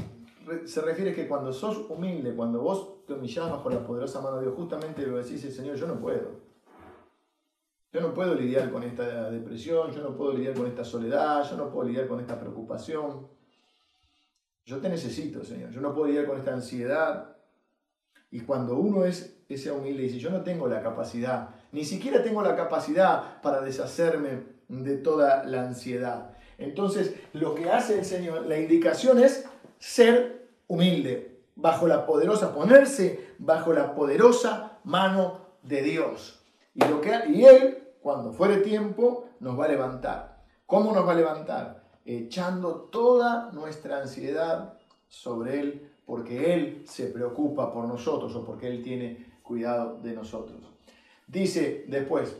se 0.65 0.81
refiere 0.81 1.13
que 1.13 1.27
cuando 1.27 1.51
sos 1.51 1.89
humilde, 1.89 2.33
cuando 2.33 2.61
vos 2.61 3.05
te 3.05 3.13
humillás 3.13 3.51
bajo 3.51 3.69
la 3.69 3.85
poderosa 3.85 4.21
mano 4.21 4.37
de 4.37 4.43
Dios, 4.43 4.55
justamente 4.55 5.05
lo 5.05 5.17
decís, 5.17 5.43
el 5.43 5.51
Señor, 5.51 5.75
yo 5.75 5.87
no 5.87 5.99
puedo. 5.99 6.39
Yo 7.91 7.99
no 7.99 8.13
puedo 8.13 8.33
lidiar 8.33 8.71
con 8.71 8.83
esta 8.83 9.29
depresión, 9.29 9.91
yo 9.91 10.01
no 10.01 10.15
puedo 10.15 10.31
lidiar 10.31 10.53
con 10.53 10.67
esta 10.67 10.85
soledad, 10.85 11.43
yo 11.49 11.57
no 11.57 11.69
puedo 11.69 11.89
lidiar 11.89 12.07
con 12.07 12.21
esta 12.21 12.39
preocupación. 12.39 13.27
Yo 14.63 14.77
te 14.77 14.87
necesito, 14.87 15.43
Señor. 15.43 15.71
Yo 15.71 15.81
no 15.81 15.93
puedo 15.93 16.07
lidiar 16.07 16.27
con 16.27 16.37
esta 16.37 16.53
ansiedad. 16.53 17.35
Y 18.31 18.41
cuando 18.41 18.77
uno 18.77 19.03
es 19.03 19.38
ese 19.49 19.71
humilde 19.71 20.03
y 20.03 20.05
dice, 20.07 20.19
yo 20.19 20.29
no 20.29 20.41
tengo 20.41 20.67
la 20.67 20.81
capacidad, 20.81 21.49
ni 21.71 21.83
siquiera 21.83 22.23
tengo 22.23 22.41
la 22.41 22.55
capacidad 22.55 23.41
para 23.41 23.61
deshacerme 23.61 24.43
de 24.67 24.97
toda 24.97 25.43
la 25.43 25.63
ansiedad. 25.63 26.31
Entonces, 26.59 27.15
lo 27.33 27.55
que 27.55 27.69
hace 27.69 27.99
el 27.99 28.05
Señor, 28.05 28.45
la 28.45 28.57
indicación 28.57 29.19
es 29.19 29.45
ser 29.79 30.49
humilde, 30.67 31.41
bajo 31.55 31.87
la 31.87 32.05
poderosa, 32.05 32.53
ponerse 32.53 33.33
bajo 33.39 33.73
la 33.73 33.95
poderosa 33.95 34.79
mano 34.83 35.41
de 35.63 35.81
Dios. 35.81 36.45
Y, 36.73 36.85
lo 36.85 37.01
que, 37.01 37.11
y 37.29 37.45
Él, 37.45 37.89
cuando 38.01 38.31
fuere 38.31 38.57
tiempo, 38.57 39.29
nos 39.39 39.59
va 39.59 39.65
a 39.65 39.69
levantar. 39.69 40.43
¿Cómo 40.65 40.93
nos 40.93 41.07
va 41.07 41.13
a 41.13 41.15
levantar? 41.15 41.83
Echando 42.05 42.87
toda 42.91 43.51
nuestra 43.51 44.01
ansiedad 44.01 44.73
sobre 45.07 45.59
Él, 45.59 45.91
porque 46.05 46.53
Él 46.53 46.83
se 46.87 47.07
preocupa 47.07 47.73
por 47.73 47.85
nosotros 47.85 48.35
o 48.35 48.45
porque 48.45 48.67
Él 48.67 48.83
tiene 48.83 49.28
cuidado 49.49 49.97
de 50.03 50.13
nosotros. 50.13 50.59
Dice 51.27 51.85
después 51.87 52.37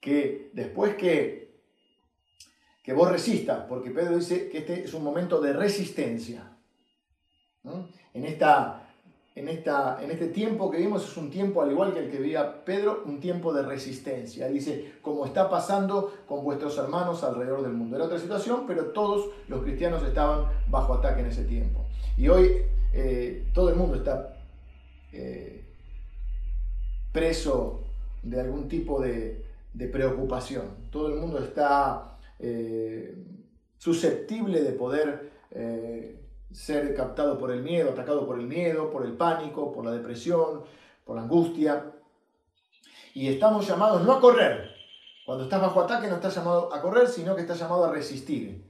que 0.00 0.50
después 0.52 0.96
que, 0.96 1.54
que 2.82 2.92
vos 2.92 3.08
resistas, 3.08 3.64
porque 3.68 3.92
Pedro 3.92 4.16
dice 4.16 4.48
que 4.48 4.58
este 4.58 4.82
es 4.82 4.92
un 4.92 5.04
momento 5.04 5.40
de 5.40 5.52
resistencia. 5.52 6.50
En, 8.12 8.24
esta, 8.24 8.88
en, 9.36 9.48
esta, 9.48 10.02
en 10.02 10.10
este 10.10 10.26
tiempo 10.26 10.68
que 10.68 10.78
vimos 10.78 11.04
es 11.04 11.16
un 11.16 11.30
tiempo, 11.30 11.62
al 11.62 11.70
igual 11.70 11.94
que 11.94 12.00
el 12.00 12.10
que 12.10 12.18
vivía 12.18 12.64
Pedro, 12.64 13.04
un 13.06 13.20
tiempo 13.20 13.52
de 13.52 13.62
resistencia. 13.62 14.48
Dice, 14.48 14.94
como 15.00 15.24
está 15.24 15.48
pasando 15.48 16.12
con 16.26 16.42
vuestros 16.42 16.76
hermanos 16.78 17.22
alrededor 17.22 17.62
del 17.62 17.74
mundo. 17.74 17.94
Era 17.94 18.06
otra 18.06 18.18
situación, 18.18 18.64
pero 18.66 18.86
todos 18.86 19.30
los 19.46 19.62
cristianos 19.62 20.02
estaban 20.02 20.46
bajo 20.68 20.94
ataque 20.94 21.20
en 21.20 21.26
ese 21.26 21.44
tiempo. 21.44 21.86
Y 22.16 22.26
hoy 22.26 22.48
eh, 22.92 23.46
todo 23.54 23.70
el 23.70 23.76
mundo 23.76 23.94
está 23.94 24.34
eh, 25.12 25.61
preso 27.12 27.84
de 28.22 28.40
algún 28.40 28.68
tipo 28.68 29.00
de, 29.00 29.44
preocupación. 29.92 30.88
Todo 30.90 31.08
el 31.08 31.14
mundo 31.14 31.38
está 31.38 32.18
eh, 32.38 33.16
susceptible 33.78 34.62
de 34.62 34.72
poder 34.72 35.32
ser 36.52 36.94
captado 36.94 37.38
por 37.38 37.50
el 37.50 37.62
miedo, 37.62 37.90
atacado 37.90 38.26
por 38.26 38.38
el 38.38 38.46
miedo, 38.46 38.90
por 38.90 39.04
el 39.04 39.12
pánico, 39.12 39.72
por 39.72 39.84
la 39.84 39.92
depresión, 39.92 40.62
por 41.04 41.16
la 41.16 41.22
angustia. 41.22 41.92
Y 43.14 43.28
estamos 43.28 43.66
llamados 43.66 44.04
no 44.04 44.12
a 44.12 44.20
correr. 44.20 44.70
Cuando 45.24 45.44
estás 45.44 45.60
bajo 45.60 45.80
ataque 45.80 46.08
no 46.08 46.16
estás 46.16 46.34
llamado 46.34 46.72
a 46.74 46.80
correr, 46.80 47.08
sino 47.08 47.34
que 47.34 47.42
estás 47.42 47.58
llamado 47.58 47.84
a 47.84 47.92
resistir. 47.92 48.64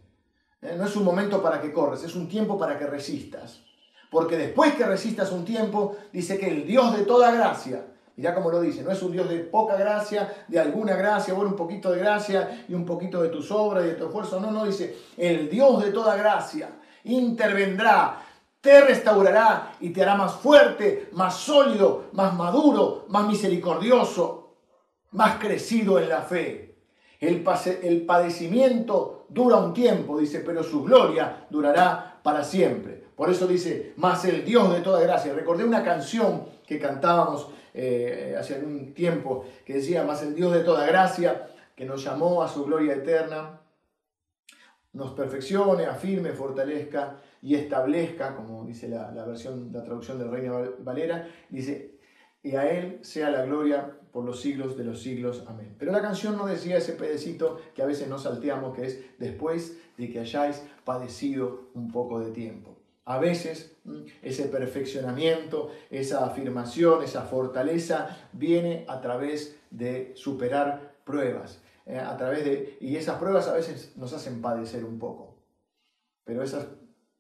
¿Eh? 0.60 0.74
No 0.76 0.84
es 0.84 0.94
un 0.96 1.04
momento 1.04 1.42
para 1.42 1.60
que 1.60 1.72
corres, 1.72 2.04
es 2.04 2.14
un 2.14 2.28
tiempo 2.28 2.58
para 2.58 2.78
que 2.78 2.86
resistas. 2.86 3.62
Porque 4.10 4.36
después 4.36 4.74
que 4.74 4.84
resistas 4.84 5.32
un 5.32 5.44
tiempo, 5.44 5.96
dice 6.12 6.38
que 6.38 6.48
el 6.48 6.66
Dios 6.66 6.96
de 6.96 7.04
toda 7.04 7.32
gracia, 7.32 7.86
mirá 8.16 8.34
cómo 8.34 8.50
lo 8.50 8.60
dice, 8.60 8.82
no 8.82 8.90
es 8.90 9.02
un 9.02 9.12
Dios 9.12 9.28
de 9.28 9.38
poca 9.38 9.76
gracia, 9.76 10.44
de 10.48 10.58
alguna 10.58 10.94
gracia, 10.96 11.34
bueno, 11.34 11.50
un 11.50 11.56
poquito 11.56 11.90
de 11.90 11.98
gracia 11.98 12.64
y 12.68 12.74
un 12.74 12.84
poquito 12.84 13.22
de 13.22 13.28
tus 13.28 13.50
obras 13.50 13.84
y 13.84 13.88
de 13.88 13.94
tu 13.94 14.06
esfuerzo. 14.06 14.40
No, 14.40 14.50
no, 14.50 14.64
dice, 14.64 14.96
el 15.16 15.48
Dios 15.48 15.82
de 15.82 15.90
toda 15.90 16.16
gracia 16.16 16.70
intervendrá, 17.04 18.22
te 18.60 18.80
restaurará 18.80 19.74
y 19.80 19.90
te 19.90 20.02
hará 20.02 20.14
más 20.14 20.34
fuerte, 20.34 21.08
más 21.12 21.36
sólido, 21.36 22.04
más 22.12 22.34
maduro, 22.34 23.06
más 23.08 23.26
misericordioso, 23.26 24.56
más 25.12 25.38
crecido 25.38 25.98
en 25.98 26.08
la 26.08 26.22
fe. 26.22 26.76
El, 27.18 27.44
el 27.82 28.04
padecimiento 28.04 29.26
dura 29.28 29.56
un 29.56 29.72
tiempo, 29.72 30.18
dice, 30.18 30.40
pero 30.40 30.62
su 30.62 30.84
gloria 30.84 31.46
durará 31.50 32.20
para 32.22 32.44
siempre. 32.44 33.02
Por 33.16 33.30
eso 33.30 33.46
dice, 33.46 33.92
más 33.96 34.24
el 34.24 34.44
Dios 34.44 34.72
de 34.72 34.80
toda 34.80 35.00
gracia. 35.00 35.32
Recordé 35.32 35.64
una 35.64 35.84
canción 35.84 36.44
que 36.66 36.78
cantábamos 36.78 37.48
eh, 37.74 38.36
hace 38.38 38.56
algún 38.56 38.94
tiempo 38.94 39.44
que 39.64 39.74
decía, 39.74 40.04
más 40.04 40.22
el 40.22 40.34
Dios 40.34 40.52
de 40.52 40.60
toda 40.60 40.86
gracia, 40.86 41.48
que 41.74 41.84
nos 41.84 42.04
llamó 42.04 42.42
a 42.42 42.48
su 42.48 42.64
gloria 42.64 42.94
eterna 42.94 43.62
nos 44.92 45.12
perfeccione, 45.12 45.86
afirme, 45.86 46.32
fortalezca 46.32 47.16
y 47.40 47.54
establezca, 47.54 48.36
como 48.36 48.64
dice 48.64 48.88
la, 48.88 49.10
versión, 49.24 49.70
la 49.72 49.82
traducción 49.82 50.18
del 50.18 50.30
Reina 50.30 50.52
Valera, 50.80 51.28
dice, 51.48 51.98
y 52.42 52.56
a 52.56 52.70
Él 52.70 52.98
sea 53.02 53.30
la 53.30 53.44
gloria 53.44 53.98
por 54.12 54.24
los 54.24 54.40
siglos 54.40 54.76
de 54.76 54.84
los 54.84 55.00
siglos. 55.00 55.44
Amén. 55.46 55.74
Pero 55.78 55.92
la 55.92 56.02
canción 56.02 56.36
no 56.36 56.46
decía 56.46 56.76
ese 56.76 56.92
pedacito 56.92 57.58
que 57.74 57.82
a 57.82 57.86
veces 57.86 58.08
nos 58.08 58.24
salteamos, 58.24 58.76
que 58.76 58.84
es 58.84 59.18
después 59.18 59.78
de 59.96 60.10
que 60.10 60.20
hayáis 60.20 60.62
padecido 60.84 61.70
un 61.74 61.90
poco 61.90 62.20
de 62.20 62.30
tiempo. 62.32 62.71
A 63.04 63.18
veces 63.18 63.76
ese 64.22 64.44
perfeccionamiento, 64.44 65.70
esa 65.90 66.24
afirmación, 66.24 67.02
esa 67.02 67.22
fortaleza 67.22 68.16
viene 68.32 68.84
a 68.88 69.00
través 69.00 69.56
de 69.70 70.12
superar 70.14 70.94
pruebas. 71.04 71.60
Eh, 71.86 71.98
a 71.98 72.16
través 72.16 72.44
de... 72.44 72.78
Y 72.80 72.96
esas 72.96 73.18
pruebas 73.18 73.48
a 73.48 73.54
veces 73.54 73.92
nos 73.96 74.12
hacen 74.12 74.40
padecer 74.40 74.84
un 74.84 75.00
poco, 75.00 75.36
pero 76.24 76.44
esas, 76.44 76.68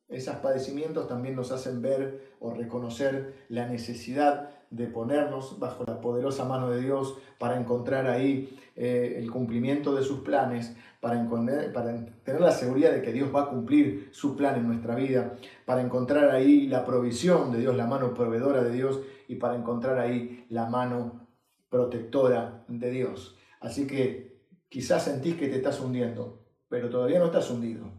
esos 0.08 0.36
padecimientos 0.36 1.08
también 1.08 1.34
nos 1.34 1.50
hacen 1.50 1.82
ver 1.82 2.32
o 2.38 2.54
reconocer 2.54 3.44
la 3.48 3.66
necesidad 3.66 4.50
de 4.72 4.86
ponernos 4.86 5.58
bajo 5.58 5.84
la 5.86 6.00
poderosa 6.00 6.44
mano 6.44 6.70
de 6.70 6.80
Dios 6.80 7.16
para 7.38 7.58
encontrar 7.58 8.06
ahí 8.08 8.58
eh, 8.74 9.14
el 9.18 9.30
cumplimiento 9.30 9.94
de 9.94 10.02
sus 10.02 10.20
planes, 10.20 10.76
para, 11.00 11.24
para 11.72 12.06
tener 12.24 12.40
la 12.40 12.52
seguridad 12.52 12.92
de 12.92 13.02
que 13.02 13.12
Dios 13.12 13.34
va 13.34 13.42
a 13.42 13.48
cumplir 13.48 14.08
su 14.12 14.36
plan 14.36 14.56
en 14.56 14.66
nuestra 14.66 14.94
vida, 14.94 15.34
para 15.64 15.82
encontrar 15.82 16.30
ahí 16.30 16.66
la 16.66 16.84
provisión 16.84 17.52
de 17.52 17.60
Dios, 17.60 17.76
la 17.76 17.86
mano 17.86 18.14
proveedora 18.14 18.62
de 18.64 18.72
Dios 18.72 19.00
y 19.28 19.36
para 19.36 19.56
encontrar 19.56 19.98
ahí 19.98 20.46
la 20.48 20.68
mano 20.68 21.26
protectora 21.68 22.64
de 22.68 22.90
Dios. 22.90 23.36
Así 23.60 23.86
que 23.86 24.32
Quizás 24.72 25.04
sentís 25.04 25.36
que 25.36 25.48
te 25.48 25.56
estás 25.56 25.80
hundiendo, 25.80 26.46
pero 26.70 26.88
todavía 26.88 27.18
no 27.18 27.26
estás 27.26 27.50
hundido. 27.50 27.92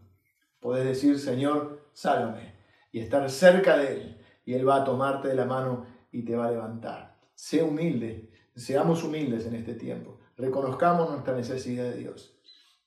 Podés 0.60 0.86
decir, 0.86 1.20
Señor, 1.20 1.88
sálvame, 1.94 2.56
y 2.92 3.00
estar 3.00 3.30
cerca 3.30 3.78
de 3.78 3.94
Él, 3.94 4.22
y 4.44 4.56
Él 4.56 4.68
va 4.68 4.78
a 4.78 4.84
tomarte 4.84 5.28
de 5.28 5.36
la 5.36 5.46
mano 5.46 5.86
y 6.14 6.24
te 6.24 6.38
va 6.38 6.48
a 6.48 6.52
levantar. 6.52 7.18
Sé 7.36 7.62
humilde, 7.62 8.32
seamos 8.56 9.04
humildes 9.04 9.46
en 9.46 9.56
este 9.56 9.74
tiempo, 9.74 10.20
reconozcamos 10.38 11.10
nuestra 11.10 11.36
necesidad 11.36 11.84
de 11.84 11.98
Dios, 11.98 12.40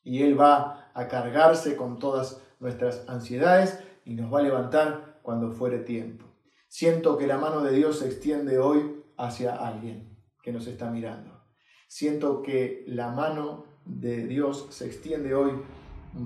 y 0.03 0.23
Él 0.23 0.41
va 0.41 0.91
a 0.95 1.09
cargarse 1.09 1.77
con 1.77 1.99
todas 1.99 2.41
nuestras 2.61 3.07
ansiedades 3.09 3.79
y 4.05 4.15
nos 4.15 4.33
va 4.33 4.39
a 4.39 4.43
levantar 4.43 5.19
cuando 5.23 5.51
fuere 5.51 5.81
tiempo. 5.81 6.25
Siento 6.69 7.19
que 7.19 7.27
la 7.27 7.39
mano 7.39 7.61
de 7.63 7.73
Dios 7.73 7.99
se 7.99 8.07
extiende 8.07 8.59
hoy 8.59 9.03
hacia 9.17 9.55
alguien 9.55 10.17
que 10.43 10.53
nos 10.53 10.67
está 10.69 10.91
mirando. 10.91 11.45
Siento 11.89 12.43
que 12.43 12.85
la 12.87 13.11
mano 13.11 13.65
de 13.85 14.27
Dios 14.27 14.69
se 14.71 14.87
extiende 14.87 15.35
hoy 15.35 15.53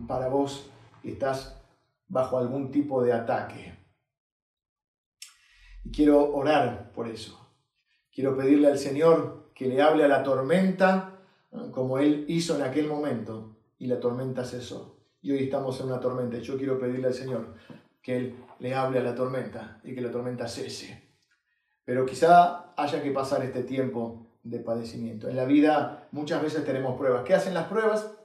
para 0.07 0.29
vos 0.29 0.71
que 1.03 1.13
estás 1.13 1.61
bajo 2.09 2.39
algún 2.39 2.71
tipo 2.71 3.03
de 3.03 3.13
ataque. 3.13 3.80
Y 5.85 5.91
quiero 5.91 6.35
orar 6.35 6.93
por 6.93 7.09
eso. 7.09 7.49
Quiero 8.13 8.37
pedirle 8.37 8.69
al 8.69 8.79
Señor 8.79 9.51
que 9.55 9.67
le 9.67 9.81
hable 9.83 10.05
a 10.05 10.09
la 10.09 10.23
tormenta 10.23 11.19
como 11.73 11.99
Él 11.99 12.25
hizo 12.29 12.57
en 12.57 12.63
aquel 12.63 12.87
momento 12.87 13.57
y 13.79 13.87
la 13.87 13.99
tormenta 13.99 14.45
cesó. 14.45 14.99
Y 15.21 15.33
hoy 15.33 15.45
estamos 15.45 15.81
en 15.81 15.87
una 15.87 16.01
tormenta 16.01 16.39
y 16.39 16.43
yo 16.43 16.57
quiero 16.57 16.79
pedirle 16.79 17.09
al 17.09 17.15
Señor 17.15 17.55
que 18.03 18.17
Él 18.17 18.45
le 18.59 18.75
hable 18.75 18.99
a 18.99 19.03
la 19.03 19.15
tormenta 19.15 19.81
y 19.85 19.95
que 19.95 20.01
la 20.01 20.11
tormenta 20.11 20.49
cese. 20.49 21.11
Pero 21.85 22.07
quizá 22.07 22.73
haya 22.77 23.03
que 23.03 23.11
pasar 23.11 23.43
este 23.43 23.63
tiempo 23.65 24.27
de 24.43 24.61
padecimiento. 24.61 25.29
En 25.29 25.37
la 25.37 25.45
vida 25.45 26.09
muchas 26.13 26.43
veces 26.43 26.65
tenemos 26.65 26.97
pruebas. 26.97 27.25
¿Qué 27.25 27.35
hacen 27.35 27.55
las 27.55 27.67
pruebas? 27.67 28.17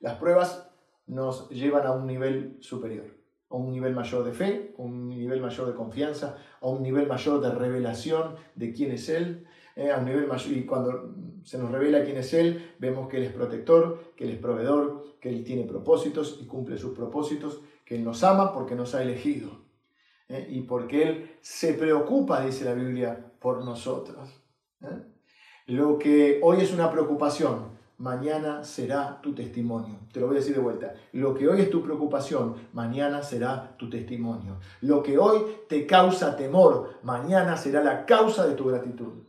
Las 0.00 0.16
pruebas 0.16 0.68
nos 1.06 1.48
llevan 1.50 1.86
a 1.86 1.92
un 1.92 2.06
nivel 2.06 2.56
superior, 2.60 3.06
a 3.52 3.56
un 3.56 3.70
nivel 3.70 3.94
mayor 3.94 4.24
de 4.24 4.32
fe, 4.32 4.74
a 4.78 4.82
un 4.82 5.08
nivel 5.08 5.40
mayor 5.40 5.66
de 5.66 5.74
confianza, 5.74 6.38
a 6.60 6.66
un 6.68 6.82
nivel 6.82 7.06
mayor 7.06 7.40
de 7.40 7.50
revelación 7.50 8.34
de 8.54 8.72
quién 8.72 8.92
es 8.92 9.08
Él. 9.08 9.46
Eh, 9.74 9.90
a 9.90 9.98
un 9.98 10.04
nivel 10.04 10.26
mayor, 10.26 10.52
y 10.52 10.66
cuando 10.66 11.14
se 11.44 11.56
nos 11.56 11.70
revela 11.70 12.04
quién 12.04 12.18
es 12.18 12.34
Él, 12.34 12.74
vemos 12.78 13.08
que 13.08 13.16
Él 13.18 13.24
es 13.24 13.32
protector, 13.32 14.12
que 14.16 14.24
Él 14.24 14.30
es 14.30 14.38
proveedor, 14.38 15.16
que 15.18 15.30
Él 15.30 15.44
tiene 15.44 15.64
propósitos 15.64 16.38
y 16.42 16.46
cumple 16.46 16.76
sus 16.76 16.94
propósitos, 16.94 17.62
que 17.84 17.96
Él 17.96 18.04
nos 18.04 18.22
ama 18.22 18.52
porque 18.52 18.74
nos 18.74 18.94
ha 18.94 19.02
elegido 19.02 19.62
eh, 20.28 20.46
y 20.50 20.62
porque 20.62 21.02
Él 21.02 21.30
se 21.40 21.74
preocupa, 21.74 22.44
dice 22.44 22.64
la 22.64 22.74
Biblia, 22.74 23.32
por 23.38 23.64
nosotros. 23.64 24.28
¿eh? 24.82 25.02
Lo 25.66 25.98
que 25.98 26.40
hoy 26.42 26.60
es 26.60 26.72
una 26.72 26.90
preocupación, 26.90 27.70
mañana 28.02 28.64
será 28.64 29.20
tu 29.22 29.32
testimonio. 29.32 29.94
Te 30.12 30.18
lo 30.18 30.26
voy 30.26 30.34
a 30.34 30.40
decir 30.40 30.56
de 30.56 30.60
vuelta. 30.60 30.94
Lo 31.12 31.34
que 31.34 31.46
hoy 31.48 31.60
es 31.60 31.70
tu 31.70 31.84
preocupación, 31.84 32.56
mañana 32.72 33.22
será 33.22 33.76
tu 33.78 33.88
testimonio. 33.88 34.58
Lo 34.80 35.04
que 35.04 35.18
hoy 35.18 35.40
te 35.68 35.86
causa 35.86 36.36
temor, 36.36 36.94
mañana 37.04 37.56
será 37.56 37.84
la 37.84 38.04
causa 38.04 38.44
de 38.44 38.56
tu 38.56 38.64
gratitud. 38.64 39.22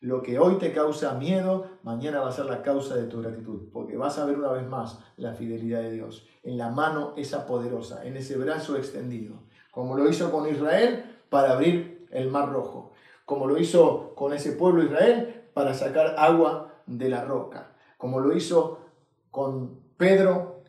Lo 0.00 0.22
que 0.22 0.38
hoy 0.38 0.54
te 0.54 0.72
causa 0.72 1.12
miedo, 1.12 1.66
mañana 1.82 2.20
va 2.20 2.30
a 2.30 2.32
ser 2.32 2.46
la 2.46 2.62
causa 2.62 2.96
de 2.96 3.04
tu 3.04 3.20
gratitud, 3.20 3.68
porque 3.70 3.98
vas 3.98 4.18
a 4.18 4.24
ver 4.24 4.38
una 4.38 4.50
vez 4.50 4.66
más 4.66 4.98
la 5.18 5.34
fidelidad 5.34 5.82
de 5.82 5.92
Dios 5.92 6.26
en 6.42 6.56
la 6.56 6.70
mano 6.70 7.12
esa 7.18 7.46
poderosa, 7.46 8.06
en 8.06 8.16
ese 8.16 8.38
brazo 8.38 8.76
extendido, 8.76 9.34
como 9.70 9.94
lo 9.94 10.08
hizo 10.08 10.30
con 10.30 10.48
Israel 10.48 11.04
para 11.28 11.52
abrir 11.52 12.06
el 12.10 12.30
mar 12.30 12.50
rojo, 12.50 12.92
como 13.26 13.46
lo 13.46 13.58
hizo 13.58 14.14
con 14.14 14.32
ese 14.32 14.52
pueblo 14.52 14.84
Israel 14.84 15.48
para 15.52 15.74
sacar 15.74 16.14
agua 16.16 16.72
de 16.86 17.08
la 17.08 17.24
roca, 17.24 17.75
como 17.96 18.20
lo 18.20 18.34
hizo 18.36 18.80
con 19.30 19.80
Pedro 19.96 20.62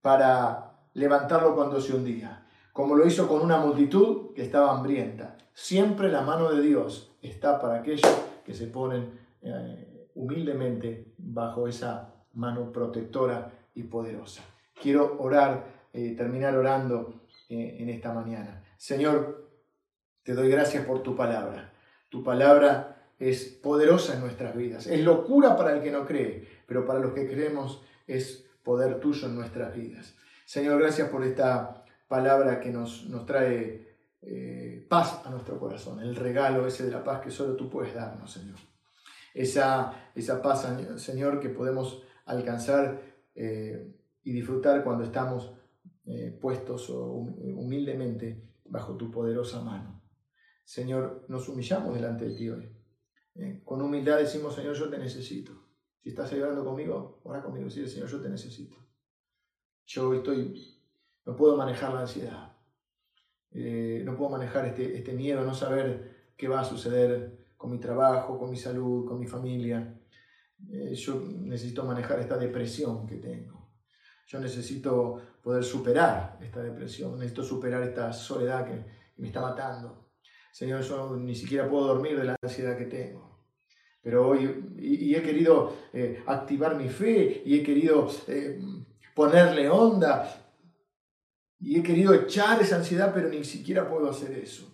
para 0.00 0.78
levantarlo 0.94 1.54
cuando 1.54 1.80
se 1.80 1.94
hundía, 1.94 2.46
como 2.72 2.94
lo 2.94 3.06
hizo 3.06 3.28
con 3.28 3.42
una 3.42 3.58
multitud 3.58 4.34
que 4.34 4.42
estaba 4.42 4.76
hambrienta. 4.76 5.36
Siempre 5.52 6.10
la 6.10 6.22
mano 6.22 6.50
de 6.50 6.62
Dios 6.62 7.16
está 7.22 7.60
para 7.60 7.76
aquellos 7.76 8.10
que 8.44 8.54
se 8.54 8.66
ponen 8.66 9.18
eh, 9.42 10.10
humildemente 10.14 11.14
bajo 11.18 11.68
esa 11.68 12.14
mano 12.32 12.72
protectora 12.72 13.50
y 13.74 13.84
poderosa. 13.84 14.42
Quiero 14.80 15.16
orar, 15.20 15.66
eh, 15.92 16.14
terminar 16.16 16.56
orando 16.56 17.22
eh, 17.48 17.76
en 17.80 17.88
esta 17.88 18.12
mañana. 18.12 18.62
Señor, 18.76 19.50
te 20.22 20.34
doy 20.34 20.48
gracias 20.48 20.84
por 20.84 21.02
tu 21.02 21.14
palabra. 21.16 21.72
Tu 22.08 22.22
palabra 22.22 23.10
es 23.18 23.44
poderosa 23.44 24.14
en 24.14 24.20
nuestras 24.20 24.56
vidas. 24.56 24.86
Es 24.86 25.00
locura 25.04 25.56
para 25.56 25.74
el 25.76 25.82
que 25.82 25.90
no 25.90 26.04
cree, 26.04 26.48
pero 26.66 26.86
para 26.86 27.00
los 27.00 27.12
que 27.12 27.26
creemos 27.26 27.82
es 28.06 28.46
poder 28.62 29.00
tuyo 29.00 29.28
en 29.28 29.36
nuestras 29.36 29.74
vidas. 29.74 30.14
Señor, 30.44 30.80
gracias 30.80 31.08
por 31.08 31.24
esta 31.24 31.84
palabra 32.08 32.60
que 32.60 32.70
nos, 32.70 33.08
nos 33.08 33.26
trae 33.26 33.84
eh, 34.22 34.86
paz 34.88 35.20
a 35.26 35.30
nuestro 35.30 35.58
corazón, 35.58 36.00
el 36.00 36.16
regalo 36.16 36.66
ese 36.66 36.86
de 36.86 36.90
la 36.90 37.04
paz 37.04 37.20
que 37.20 37.30
solo 37.30 37.56
tú 37.56 37.68
puedes 37.68 37.94
darnos, 37.94 38.32
Señor. 38.32 38.56
Esa, 39.34 40.10
esa 40.14 40.40
paz, 40.40 40.66
Señor, 40.96 41.40
que 41.40 41.50
podemos 41.50 42.02
alcanzar 42.24 43.02
eh, 43.34 43.94
y 44.22 44.32
disfrutar 44.32 44.82
cuando 44.82 45.04
estamos 45.04 45.52
eh, 46.06 46.38
puestos 46.40 46.88
humildemente 46.88 48.50
bajo 48.64 48.96
tu 48.96 49.10
poderosa 49.10 49.60
mano. 49.60 50.02
Señor, 50.64 51.26
nos 51.28 51.48
humillamos 51.48 51.94
delante 51.94 52.26
de 52.26 52.34
ti 52.34 52.48
hoy. 52.48 52.70
con 53.64 53.82
humildad 53.82 54.18
decimos, 54.18 54.54
Señor, 54.54 54.74
yo 54.74 54.88
te 54.88 54.96
necesito. 54.96 55.52
Si 56.04 56.10
estás 56.10 56.30
orando 56.34 56.62
conmigo, 56.62 57.22
ora 57.24 57.42
conmigo. 57.42 57.70
Sí, 57.70 57.88
Señor, 57.88 58.10
yo 58.10 58.20
te 58.20 58.28
necesito. 58.28 58.76
Yo 59.86 60.12
estoy, 60.12 60.54
no 61.24 61.34
puedo 61.34 61.56
manejar 61.56 61.94
la 61.94 62.00
ansiedad. 62.00 62.52
Eh, 63.50 64.02
no 64.04 64.14
puedo 64.14 64.32
manejar 64.32 64.66
este, 64.66 64.98
este 64.98 65.14
miedo, 65.14 65.42
no 65.46 65.54
saber 65.54 66.32
qué 66.36 66.46
va 66.46 66.60
a 66.60 66.64
suceder 66.64 67.54
con 67.56 67.70
mi 67.70 67.78
trabajo, 67.78 68.38
con 68.38 68.50
mi 68.50 68.58
salud, 68.58 69.08
con 69.08 69.18
mi 69.18 69.26
familia. 69.26 69.98
Eh, 70.68 70.94
yo 70.94 71.22
necesito 71.40 71.84
manejar 71.84 72.20
esta 72.20 72.36
depresión 72.36 73.06
que 73.06 73.16
tengo. 73.16 73.70
Yo 74.26 74.40
necesito 74.40 75.38
poder 75.42 75.64
superar 75.64 76.38
esta 76.42 76.62
depresión, 76.62 77.14
necesito 77.14 77.42
superar 77.42 77.82
esta 77.82 78.12
soledad 78.12 78.66
que, 78.66 79.04
me 79.16 79.28
está 79.28 79.40
matando. 79.40 80.10
Señor, 80.52 80.82
yo 80.82 81.16
ni 81.16 81.34
siquiera 81.34 81.66
puedo 81.66 81.86
dormir 81.86 82.18
de 82.18 82.24
la 82.24 82.36
ansiedad 82.42 82.76
que 82.76 82.84
tengo. 82.84 83.33
Pero 84.04 84.28
hoy, 84.28 84.74
y, 84.78 85.14
he 85.14 85.22
querido 85.22 85.74
eh, 85.92 86.22
activar 86.26 86.76
mi 86.76 86.88
fe, 86.90 87.42
y 87.44 87.58
he 87.58 87.62
querido 87.62 88.08
ponerle 89.14 89.68
onda, 89.70 90.44
y 91.58 91.80
he 91.80 91.82
querido 91.82 92.12
echar 92.12 92.60
esa 92.60 92.76
ansiedad, 92.76 93.12
pero 93.14 93.30
ni 93.30 93.42
siquiera 93.42 93.88
puedo 93.88 94.10
hacer 94.10 94.32
eso. 94.32 94.70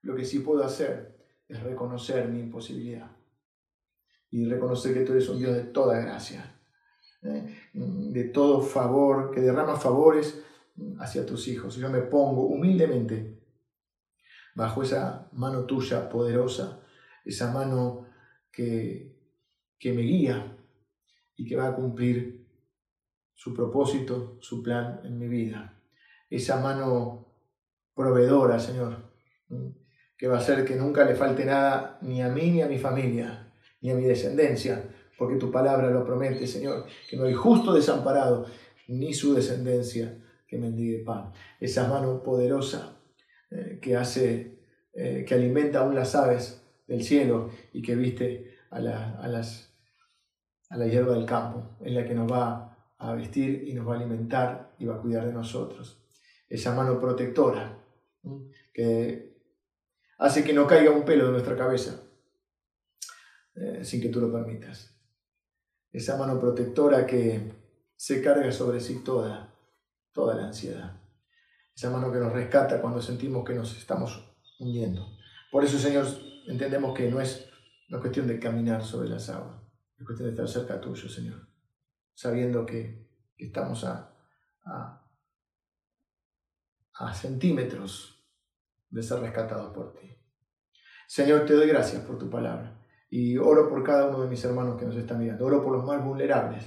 Lo 0.00 0.16
que 0.16 0.24
sí 0.24 0.38
puedo 0.38 0.64
hacer 0.64 1.18
es 1.46 1.62
reconocer 1.62 2.28
mi 2.28 2.40
imposibilidad 2.40 3.10
y 4.30 4.46
reconocer 4.46 4.94
que 4.94 5.00
tú 5.00 5.12
eres 5.12 5.28
un 5.28 5.38
Dios 5.38 5.54
de 5.54 5.64
toda 5.64 6.00
gracia, 6.00 6.58
¿eh? 7.22 7.70
de 7.74 8.24
todo 8.24 8.62
favor, 8.62 9.30
que 9.30 9.40
derrama 9.40 9.76
favores 9.76 10.42
hacia 10.98 11.26
tus 11.26 11.48
hijos. 11.48 11.76
Yo 11.76 11.90
me 11.90 12.02
pongo 12.02 12.46
humildemente 12.46 13.38
bajo 14.54 14.82
esa 14.82 15.28
mano 15.32 15.64
tuya 15.64 16.08
poderosa, 16.08 16.80
esa 17.24 17.52
mano 17.52 18.07
que, 18.58 19.16
que 19.78 19.92
me 19.92 20.02
guía 20.02 20.56
y 21.36 21.46
que 21.46 21.54
va 21.54 21.68
a 21.68 21.76
cumplir 21.76 22.44
su 23.34 23.54
propósito, 23.54 24.38
su 24.40 24.62
plan 24.62 25.00
en 25.04 25.16
mi 25.16 25.28
vida 25.28 25.78
esa 26.30 26.60
mano 26.60 27.26
proveedora, 27.94 28.58
Señor, 28.58 29.12
que 30.16 30.28
va 30.28 30.36
a 30.36 30.40
hacer 30.40 30.64
que 30.64 30.76
nunca 30.76 31.04
le 31.04 31.14
falte 31.14 31.44
nada 31.44 31.98
ni 32.02 32.22
a 32.22 32.28
mí 32.28 32.50
ni 32.50 32.62
a 32.62 32.68
mi 32.68 32.78
familia, 32.78 33.52
ni 33.80 33.90
a 33.90 33.94
mi 33.94 34.04
descendencia, 34.04 34.84
porque 35.16 35.36
tu 35.36 35.50
palabra 35.50 35.90
lo 35.90 36.04
promete, 36.04 36.46
Señor, 36.46 36.86
que 37.08 37.16
no 37.16 37.24
hay 37.24 37.34
justo 37.34 37.74
desamparado, 37.74 38.46
ni 38.88 39.12
su 39.12 39.34
descendencia 39.34 40.18
que 40.46 40.58
mendigue 40.58 41.04
pan. 41.04 41.32
Esa 41.60 41.88
mano 41.88 42.22
poderosa 42.22 43.00
eh, 43.50 43.78
que 43.80 43.96
hace, 43.96 44.58
eh, 44.92 45.24
que 45.26 45.34
alimenta 45.34 45.80
aún 45.80 45.94
las 45.94 46.14
aves 46.14 46.62
del 46.86 47.02
cielo 47.02 47.50
y 47.72 47.82
que 47.82 47.96
viste 47.96 48.47
a, 48.70 48.76
a, 48.76 49.28
las, 49.28 49.72
a 50.70 50.76
la 50.76 50.86
hierba 50.86 51.14
del 51.14 51.26
campo, 51.26 51.76
en 51.80 51.94
la 51.94 52.06
que 52.06 52.14
nos 52.14 52.30
va 52.30 52.94
a 52.98 53.14
vestir 53.14 53.68
y 53.68 53.74
nos 53.74 53.86
va 53.86 53.94
a 53.94 53.96
alimentar 53.96 54.74
y 54.78 54.86
va 54.86 54.96
a 54.96 55.00
cuidar 55.00 55.26
de 55.26 55.32
nosotros 55.32 55.98
esa 56.48 56.74
mano 56.74 56.98
protectora 56.98 57.78
que 58.72 59.36
hace 60.18 60.44
que 60.44 60.52
no 60.52 60.66
caiga 60.66 60.90
un 60.90 61.04
pelo 61.04 61.26
de 61.26 61.32
nuestra 61.32 61.56
cabeza 61.56 62.00
eh, 63.54 63.84
sin 63.84 64.00
que 64.00 64.08
tú 64.08 64.20
lo 64.20 64.32
permitas. 64.32 64.94
Esa 65.92 66.16
mano 66.16 66.38
protectora 66.40 67.06
que 67.06 67.52
se 67.96 68.22
carga 68.22 68.50
sobre 68.52 68.80
sí 68.80 69.02
toda, 69.04 69.54
toda 70.12 70.34
la 70.34 70.46
ansiedad. 70.46 71.00
Esa 71.74 71.90
mano 71.90 72.12
que 72.12 72.18
nos 72.18 72.32
rescata 72.32 72.80
cuando 72.80 73.00
sentimos 73.00 73.44
que 73.44 73.54
nos 73.54 73.76
estamos 73.76 74.36
hundiendo. 74.58 75.06
Por 75.50 75.64
eso, 75.64 75.78
Señor, 75.78 76.06
entendemos 76.46 76.96
que 76.96 77.10
no 77.10 77.20
es 77.20 77.47
una 77.88 78.00
cuestión 78.00 78.26
de 78.26 78.38
caminar 78.38 78.84
sobre 78.84 79.08
las 79.08 79.28
aguas, 79.30 79.60
es 79.98 80.06
cuestión 80.06 80.28
de 80.28 80.34
estar 80.34 80.48
cerca 80.48 80.80
tuyo, 80.80 81.08
Señor, 81.08 81.48
sabiendo 82.14 82.64
que, 82.64 83.06
estamos 83.38 83.84
a 83.84 84.12
a 86.98 87.14
centímetros 87.14 88.20
de 88.90 89.02
ser 89.02 89.20
rescatados 89.20 89.72
por 89.72 89.92
ti. 89.92 90.16
Señor, 91.06 91.46
te 91.46 91.54
doy 91.54 91.68
gracias 91.68 92.02
por 92.02 92.18
tu 92.18 92.28
palabra 92.28 92.76
y 93.08 93.38
oro 93.38 93.68
por 93.68 93.84
cada 93.84 94.08
uno 94.08 94.22
de 94.22 94.28
mis 94.28 94.44
hermanos 94.44 94.78
que 94.78 94.84
nos 94.84 94.96
están 94.96 95.20
mirando. 95.20 95.46
Oro 95.46 95.62
por 95.62 95.72
los 95.72 95.84
más 95.84 96.04
vulnerables, 96.04 96.64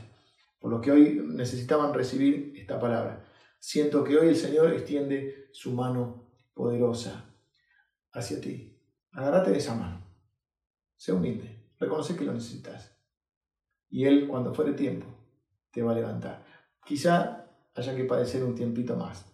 por 0.59 0.71
los 0.71 0.81
que 0.81 0.91
hoy 0.91 1.21
necesitaban 1.27 1.93
recibir 1.93 2.53
esta 2.55 2.79
palabra. 2.79 3.25
Siento 3.59 4.03
que 4.03 4.17
hoy 4.17 4.29
el 4.29 4.35
Señor 4.35 4.71
extiende 4.71 5.49
su 5.51 5.73
mano 5.73 6.31
poderosa 6.53 7.25
hacia 8.13 8.39
ti. 8.39 8.79
Agárrate 9.11 9.51
de 9.51 9.57
esa 9.57 9.75
mano. 9.75 10.00
Sé 11.01 11.13
humilde. 11.13 11.73
Reconoce 11.79 12.15
que 12.15 12.25
lo 12.25 12.33
necesitas. 12.33 12.95
Y 13.89 14.05
Él, 14.05 14.27
cuando 14.27 14.53
fuere 14.53 14.73
tiempo, 14.73 15.07
te 15.71 15.81
va 15.81 15.93
a 15.93 15.95
levantar. 15.95 16.45
Quizá 16.85 17.47
haya 17.73 17.95
que 17.95 18.03
padecer 18.03 18.43
un 18.43 18.53
tiempito 18.53 18.95
más 18.95 19.31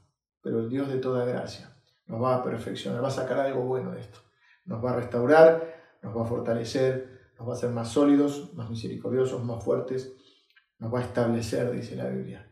pero 0.48 0.62
el 0.62 0.70
Dios 0.70 0.88
de 0.88 1.00
toda 1.00 1.26
gracia 1.26 1.78
nos 2.06 2.24
va 2.24 2.36
a 2.36 2.44
perfeccionar, 2.44 3.04
va 3.04 3.10
a 3.10 3.12
sacar 3.12 3.38
algo 3.38 3.64
bueno 3.64 3.92
de 3.92 4.00
esto. 4.00 4.20
Nos 4.64 4.82
va 4.82 4.92
a 4.92 4.96
restaurar, 4.96 5.98
nos 6.02 6.16
va 6.16 6.24
a 6.24 6.26
fortalecer, 6.26 7.34
nos 7.38 7.50
va 7.50 7.52
a 7.52 7.56
hacer 7.58 7.70
más 7.72 7.90
sólidos, 7.90 8.54
más 8.54 8.70
misericordiosos, 8.70 9.44
más 9.44 9.62
fuertes, 9.62 10.16
nos 10.80 10.94
va 10.94 11.00
a 11.00 11.04
establecer, 11.04 11.70
dice 11.74 11.98
la 11.98 12.08
Biblia. 12.08 12.50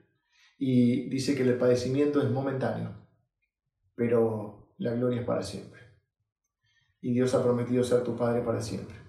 Y 0.58 1.08
dice 1.08 1.36
que 1.36 1.44
el 1.44 1.58
padecimiento 1.58 2.22
es 2.22 2.30
momentáneo, 2.30 3.08
pero 3.96 4.74
la 4.78 4.94
gloria 4.94 5.22
es 5.22 5.26
para 5.26 5.42
siempre. 5.42 5.80
Y 7.00 7.14
Dios 7.14 7.34
ha 7.34 7.42
prometido 7.42 7.82
ser 7.86 8.04
tu 8.04 8.18
Padre 8.18 8.42
para 8.42 8.60
siempre. 8.60 9.05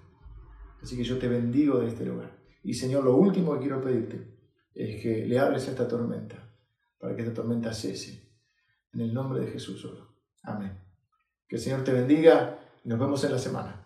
Así 0.87 0.97
que 0.97 1.03
yo 1.03 1.19
te 1.19 1.27
bendigo 1.27 1.81
de 1.81 1.89
este 1.89 2.05
lugar. 2.05 2.31
Y 2.63 2.73
Señor, 2.73 3.03
lo 3.03 3.17
último 3.17 3.55
que 3.55 3.59
quiero 3.59 3.83
pedirte 3.83 4.39
es 4.73 5.03
que 5.03 5.27
le 5.27 5.37
hables 5.37 5.67
a 5.67 5.73
esta 5.73 5.89
tormenta, 5.89 6.37
para 6.97 7.17
que 7.17 7.23
esta 7.23 7.35
tormenta 7.35 7.75
cese 7.75 8.31
en 8.93 9.01
el 9.01 9.13
nombre 9.13 9.41
de 9.41 9.51
Jesús 9.51 9.85
oro. 9.85 10.15
Amén. 10.45 10.79
Que 11.49 11.57
el 11.57 11.61
Señor 11.61 11.83
te 11.83 11.93
bendiga 11.93 12.61
y 12.85 12.89
nos 12.89 13.01
vemos 13.01 13.25
en 13.25 13.33
la 13.33 13.39
semana. 13.41 13.85